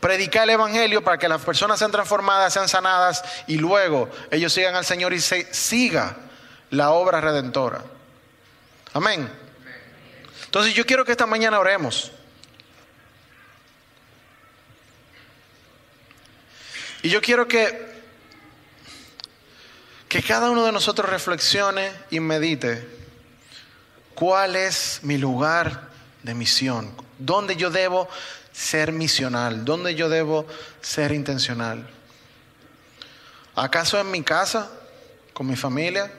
Predicar 0.00 0.44
el 0.44 0.50
Evangelio 0.50 1.02
para 1.02 1.18
que 1.18 1.28
las 1.28 1.40
personas 1.40 1.78
sean 1.78 1.90
transformadas, 1.90 2.52
sean 2.52 2.68
sanadas 2.68 3.22
y 3.46 3.56
luego 3.56 4.08
ellos 4.30 4.52
sigan 4.52 4.74
al 4.74 4.84
Señor 4.84 5.12
y 5.12 5.20
se 5.20 5.52
siga 5.52 6.16
la 6.70 6.90
obra 6.90 7.20
redentora. 7.20 7.84
Amén. 8.92 9.30
Entonces 10.44 10.74
yo 10.74 10.84
quiero 10.84 11.04
que 11.04 11.12
esta 11.12 11.26
mañana 11.26 11.58
oremos. 11.58 12.12
Y 17.02 17.08
yo 17.08 17.20
quiero 17.20 17.46
que 17.46 17.90
que 20.10 20.24
cada 20.24 20.50
uno 20.50 20.66
de 20.66 20.72
nosotros 20.72 21.08
reflexione 21.08 21.92
y 22.10 22.18
medite 22.18 22.84
cuál 24.16 24.56
es 24.56 24.98
mi 25.04 25.18
lugar 25.18 25.88
de 26.24 26.34
misión, 26.34 26.92
dónde 27.16 27.54
yo 27.54 27.70
debo 27.70 28.08
ser 28.52 28.90
misional, 28.90 29.64
dónde 29.64 29.94
yo 29.94 30.08
debo 30.08 30.48
ser 30.80 31.12
intencional. 31.12 31.88
¿Acaso 33.54 34.00
en 34.00 34.10
mi 34.10 34.24
casa, 34.24 34.68
con 35.32 35.46
mi 35.46 35.54
familia? 35.54 36.10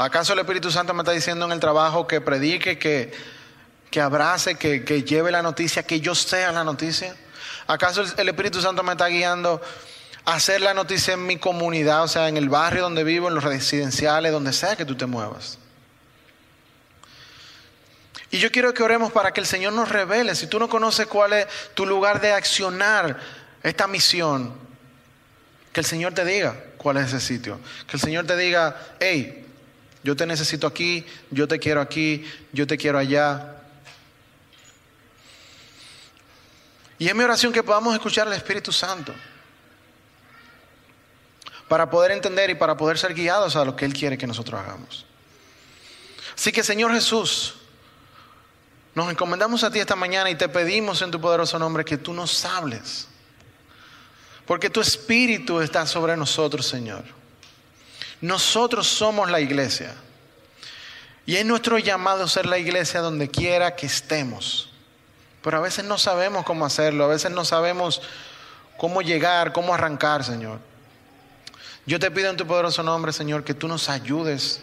¿Acaso 0.00 0.32
el 0.32 0.38
Espíritu 0.38 0.70
Santo 0.70 0.94
me 0.94 1.02
está 1.02 1.12
diciendo 1.12 1.44
en 1.44 1.52
el 1.52 1.60
trabajo 1.60 2.06
que 2.06 2.22
predique, 2.22 2.78
que, 2.78 3.12
que 3.90 4.00
abrace, 4.00 4.54
que, 4.54 4.82
que 4.82 5.02
lleve 5.02 5.30
la 5.30 5.42
noticia, 5.42 5.82
que 5.82 6.00
yo 6.00 6.14
sea 6.14 6.52
la 6.52 6.64
noticia? 6.64 7.14
¿Acaso 7.66 8.04
el 8.16 8.28
Espíritu 8.30 8.62
Santo 8.62 8.82
me 8.82 8.92
está 8.92 9.08
guiando 9.08 9.60
a 10.24 10.36
hacer 10.36 10.62
la 10.62 10.72
noticia 10.72 11.12
en 11.12 11.26
mi 11.26 11.36
comunidad, 11.36 12.04
o 12.04 12.08
sea, 12.08 12.28
en 12.30 12.38
el 12.38 12.48
barrio 12.48 12.80
donde 12.84 13.04
vivo, 13.04 13.28
en 13.28 13.34
los 13.34 13.44
residenciales, 13.44 14.32
donde 14.32 14.54
sea 14.54 14.74
que 14.74 14.86
tú 14.86 14.96
te 14.96 15.04
muevas? 15.04 15.58
Y 18.30 18.38
yo 18.38 18.50
quiero 18.50 18.72
que 18.72 18.82
oremos 18.82 19.12
para 19.12 19.34
que 19.34 19.40
el 19.40 19.46
Señor 19.46 19.74
nos 19.74 19.90
revele. 19.90 20.34
Si 20.34 20.46
tú 20.46 20.58
no 20.58 20.70
conoces 20.70 21.08
cuál 21.08 21.34
es 21.34 21.46
tu 21.74 21.84
lugar 21.84 22.22
de 22.22 22.32
accionar 22.32 23.20
esta 23.62 23.86
misión, 23.86 24.54
que 25.74 25.80
el 25.80 25.86
Señor 25.86 26.14
te 26.14 26.24
diga 26.24 26.56
cuál 26.78 26.96
es 26.96 27.08
ese 27.08 27.20
sitio. 27.20 27.60
Que 27.86 27.98
el 27.98 28.00
Señor 28.00 28.26
te 28.26 28.34
diga, 28.38 28.94
hey, 28.98 29.46
yo 30.02 30.16
te 30.16 30.26
necesito 30.26 30.66
aquí, 30.66 31.04
yo 31.30 31.46
te 31.46 31.58
quiero 31.58 31.80
aquí, 31.80 32.24
yo 32.52 32.66
te 32.66 32.78
quiero 32.78 32.98
allá. 32.98 33.56
Y 36.98 37.08
es 37.08 37.14
mi 37.14 37.22
oración 37.24 37.52
que 37.52 37.62
podamos 37.62 37.94
escuchar 37.94 38.26
al 38.26 38.32
Espíritu 38.32 38.72
Santo 38.72 39.14
para 41.68 41.88
poder 41.88 42.12
entender 42.12 42.50
y 42.50 42.54
para 42.54 42.76
poder 42.76 42.98
ser 42.98 43.14
guiados 43.14 43.56
a 43.56 43.64
lo 43.64 43.76
que 43.76 43.84
Él 43.84 43.92
quiere 43.92 44.18
que 44.18 44.26
nosotros 44.26 44.60
hagamos. 44.60 45.06
Así 46.34 46.50
que 46.52 46.62
Señor 46.62 46.92
Jesús, 46.92 47.56
nos 48.94 49.10
encomendamos 49.10 49.62
a 49.62 49.70
ti 49.70 49.78
esta 49.78 49.96
mañana 49.96 50.30
y 50.30 50.34
te 50.34 50.48
pedimos 50.48 51.00
en 51.02 51.10
tu 51.10 51.20
poderoso 51.20 51.58
nombre 51.58 51.84
que 51.84 51.98
tú 51.98 52.12
nos 52.12 52.44
hables. 52.44 53.06
Porque 54.46 54.68
tu 54.68 54.80
espíritu 54.80 55.60
está 55.60 55.86
sobre 55.86 56.16
nosotros, 56.16 56.66
Señor. 56.66 57.19
Nosotros 58.20 58.86
somos 58.86 59.30
la 59.30 59.40
iglesia. 59.40 59.94
Y 61.26 61.36
es 61.36 61.44
nuestro 61.44 61.78
llamado 61.78 62.26
ser 62.28 62.46
la 62.46 62.58
iglesia 62.58 63.00
donde 63.00 63.28
quiera 63.28 63.76
que 63.76 63.86
estemos. 63.86 64.70
Pero 65.42 65.58
a 65.58 65.60
veces 65.60 65.84
no 65.84 65.96
sabemos 65.96 66.44
cómo 66.44 66.66
hacerlo, 66.66 67.04
a 67.04 67.08
veces 67.08 67.30
no 67.30 67.44
sabemos 67.44 68.02
cómo 68.76 69.00
llegar, 69.00 69.52
cómo 69.52 69.72
arrancar, 69.72 70.24
Señor. 70.24 70.58
Yo 71.86 71.98
te 71.98 72.10
pido 72.10 72.30
en 72.30 72.36
tu 72.36 72.46
poderoso 72.46 72.82
nombre, 72.82 73.12
Señor, 73.12 73.42
que 73.42 73.54
tú 73.54 73.68
nos 73.68 73.88
ayudes 73.88 74.60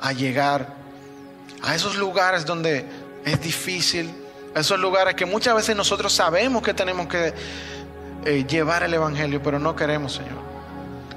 a 0.00 0.12
llegar 0.12 0.68
a 1.62 1.74
esos 1.74 1.96
lugares 1.96 2.44
donde 2.44 2.84
es 3.24 3.40
difícil, 3.40 4.14
a 4.54 4.60
esos 4.60 4.78
lugares 4.78 5.14
que 5.14 5.26
muchas 5.26 5.54
veces 5.56 5.74
nosotros 5.74 6.12
sabemos 6.12 6.62
que 6.62 6.74
tenemos 6.74 7.08
que 7.08 7.34
eh, 8.24 8.44
llevar 8.48 8.82
el 8.82 8.94
Evangelio, 8.94 9.42
pero 9.42 9.58
no 9.58 9.74
queremos, 9.74 10.14
Señor. 10.14 10.53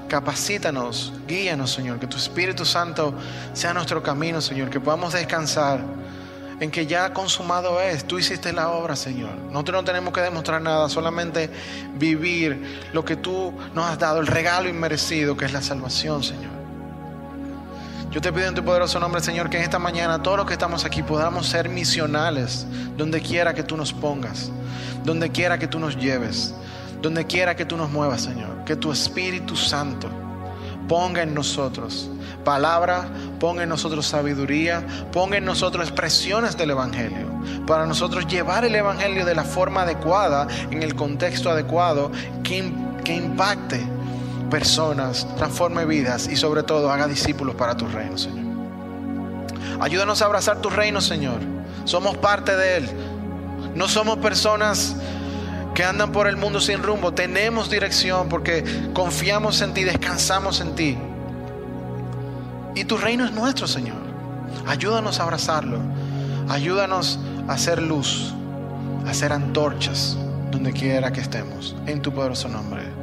Capacítanos, 0.08 1.12
guíanos, 1.26 1.70
Señor, 1.70 2.00
que 2.00 2.06
tu 2.06 2.16
Espíritu 2.16 2.64
Santo 2.64 3.12
sea 3.52 3.74
nuestro 3.74 4.02
camino, 4.02 4.40
Señor, 4.40 4.70
que 4.70 4.80
podamos 4.80 5.12
descansar 5.12 5.80
en 6.60 6.70
que 6.70 6.86
ya 6.86 7.12
consumado 7.12 7.80
es. 7.80 8.06
Tú 8.06 8.18
hiciste 8.18 8.52
la 8.52 8.70
obra, 8.70 8.96
Señor. 8.96 9.34
Nosotros 9.50 9.82
no 9.82 9.84
tenemos 9.84 10.12
que 10.12 10.20
demostrar 10.20 10.62
nada, 10.62 10.88
solamente 10.88 11.50
vivir 11.96 12.80
lo 12.92 13.04
que 13.04 13.16
tú 13.16 13.52
nos 13.74 13.84
has 13.84 13.98
dado, 13.98 14.20
el 14.20 14.26
regalo 14.26 14.68
inmerecido 14.68 15.36
que 15.36 15.44
es 15.44 15.52
la 15.52 15.62
salvación, 15.62 16.22
Señor. 16.22 16.58
Yo 18.10 18.22
te 18.22 18.32
pido 18.32 18.48
en 18.48 18.54
tu 18.54 18.64
poderoso 18.64 18.98
nombre, 18.98 19.20
Señor, 19.20 19.50
que 19.50 19.58
en 19.58 19.64
esta 19.64 19.78
mañana 19.78 20.22
todos 20.22 20.38
los 20.38 20.46
que 20.46 20.54
estamos 20.54 20.86
aquí 20.86 21.02
podamos 21.02 21.46
ser 21.46 21.68
misionales 21.68 22.66
donde 22.96 23.20
quiera 23.20 23.52
que 23.52 23.62
tú 23.62 23.76
nos 23.76 23.92
pongas, 23.92 24.50
donde 25.04 25.30
quiera 25.30 25.58
que 25.58 25.68
tú 25.68 25.78
nos 25.78 25.96
lleves, 25.98 26.54
donde 27.00 27.26
quiera 27.26 27.56
que 27.56 27.64
tú 27.64 27.76
nos 27.76 27.90
muevas, 27.90 28.22
Señor. 28.22 28.64
Que 28.64 28.76
tu 28.76 28.92
Espíritu 28.92 29.56
Santo 29.56 30.08
ponga 30.88 31.22
en 31.22 31.34
nosotros 31.34 32.10
palabra, 32.48 33.06
ponga 33.38 33.64
en 33.64 33.68
nosotros 33.68 34.06
sabiduría, 34.06 34.82
ponga 35.12 35.36
en 35.36 35.44
nosotros 35.44 35.86
expresiones 35.86 36.56
del 36.56 36.70
Evangelio, 36.70 37.28
para 37.66 37.84
nosotros 37.84 38.26
llevar 38.26 38.64
el 38.64 38.74
Evangelio 38.74 39.26
de 39.26 39.34
la 39.34 39.44
forma 39.44 39.82
adecuada, 39.82 40.48
en 40.70 40.82
el 40.82 40.94
contexto 40.94 41.50
adecuado, 41.50 42.10
que, 42.42 42.72
que 43.04 43.14
impacte 43.14 43.86
personas, 44.50 45.26
transforme 45.36 45.84
vidas 45.84 46.26
y 46.26 46.36
sobre 46.36 46.62
todo 46.62 46.90
haga 46.90 47.06
discípulos 47.06 47.54
para 47.54 47.76
tu 47.76 47.86
reino, 47.86 48.16
Señor. 48.16 48.46
Ayúdanos 49.80 50.22
a 50.22 50.24
abrazar 50.24 50.62
tu 50.62 50.70
reino, 50.70 51.02
Señor. 51.02 51.40
Somos 51.84 52.16
parte 52.16 52.56
de 52.56 52.78
Él. 52.78 52.88
No 53.74 53.88
somos 53.88 54.16
personas 54.18 54.96
que 55.78 55.84
andan 55.84 56.10
por 56.10 56.26
el 56.26 56.36
mundo 56.36 56.60
sin 56.60 56.82
rumbo. 56.82 57.14
Tenemos 57.14 57.70
dirección 57.70 58.28
porque 58.28 58.64
confiamos 58.92 59.60
en 59.60 59.74
ti, 59.74 59.84
descansamos 59.84 60.60
en 60.60 60.74
ti. 60.74 60.98
Y 62.74 62.84
tu 62.84 62.96
reino 62.96 63.24
es 63.24 63.30
nuestro, 63.30 63.68
Señor. 63.68 63.98
Ayúdanos 64.66 65.20
a 65.20 65.22
abrazarlo. 65.22 65.78
Ayúdanos 66.48 67.20
a 67.46 67.52
hacer 67.52 67.80
luz, 67.80 68.34
a 69.06 69.10
hacer 69.10 69.32
antorchas 69.32 70.18
donde 70.50 70.72
quiera 70.72 71.12
que 71.12 71.20
estemos. 71.20 71.76
En 71.86 72.02
tu 72.02 72.12
poderoso 72.12 72.48
nombre. 72.48 72.97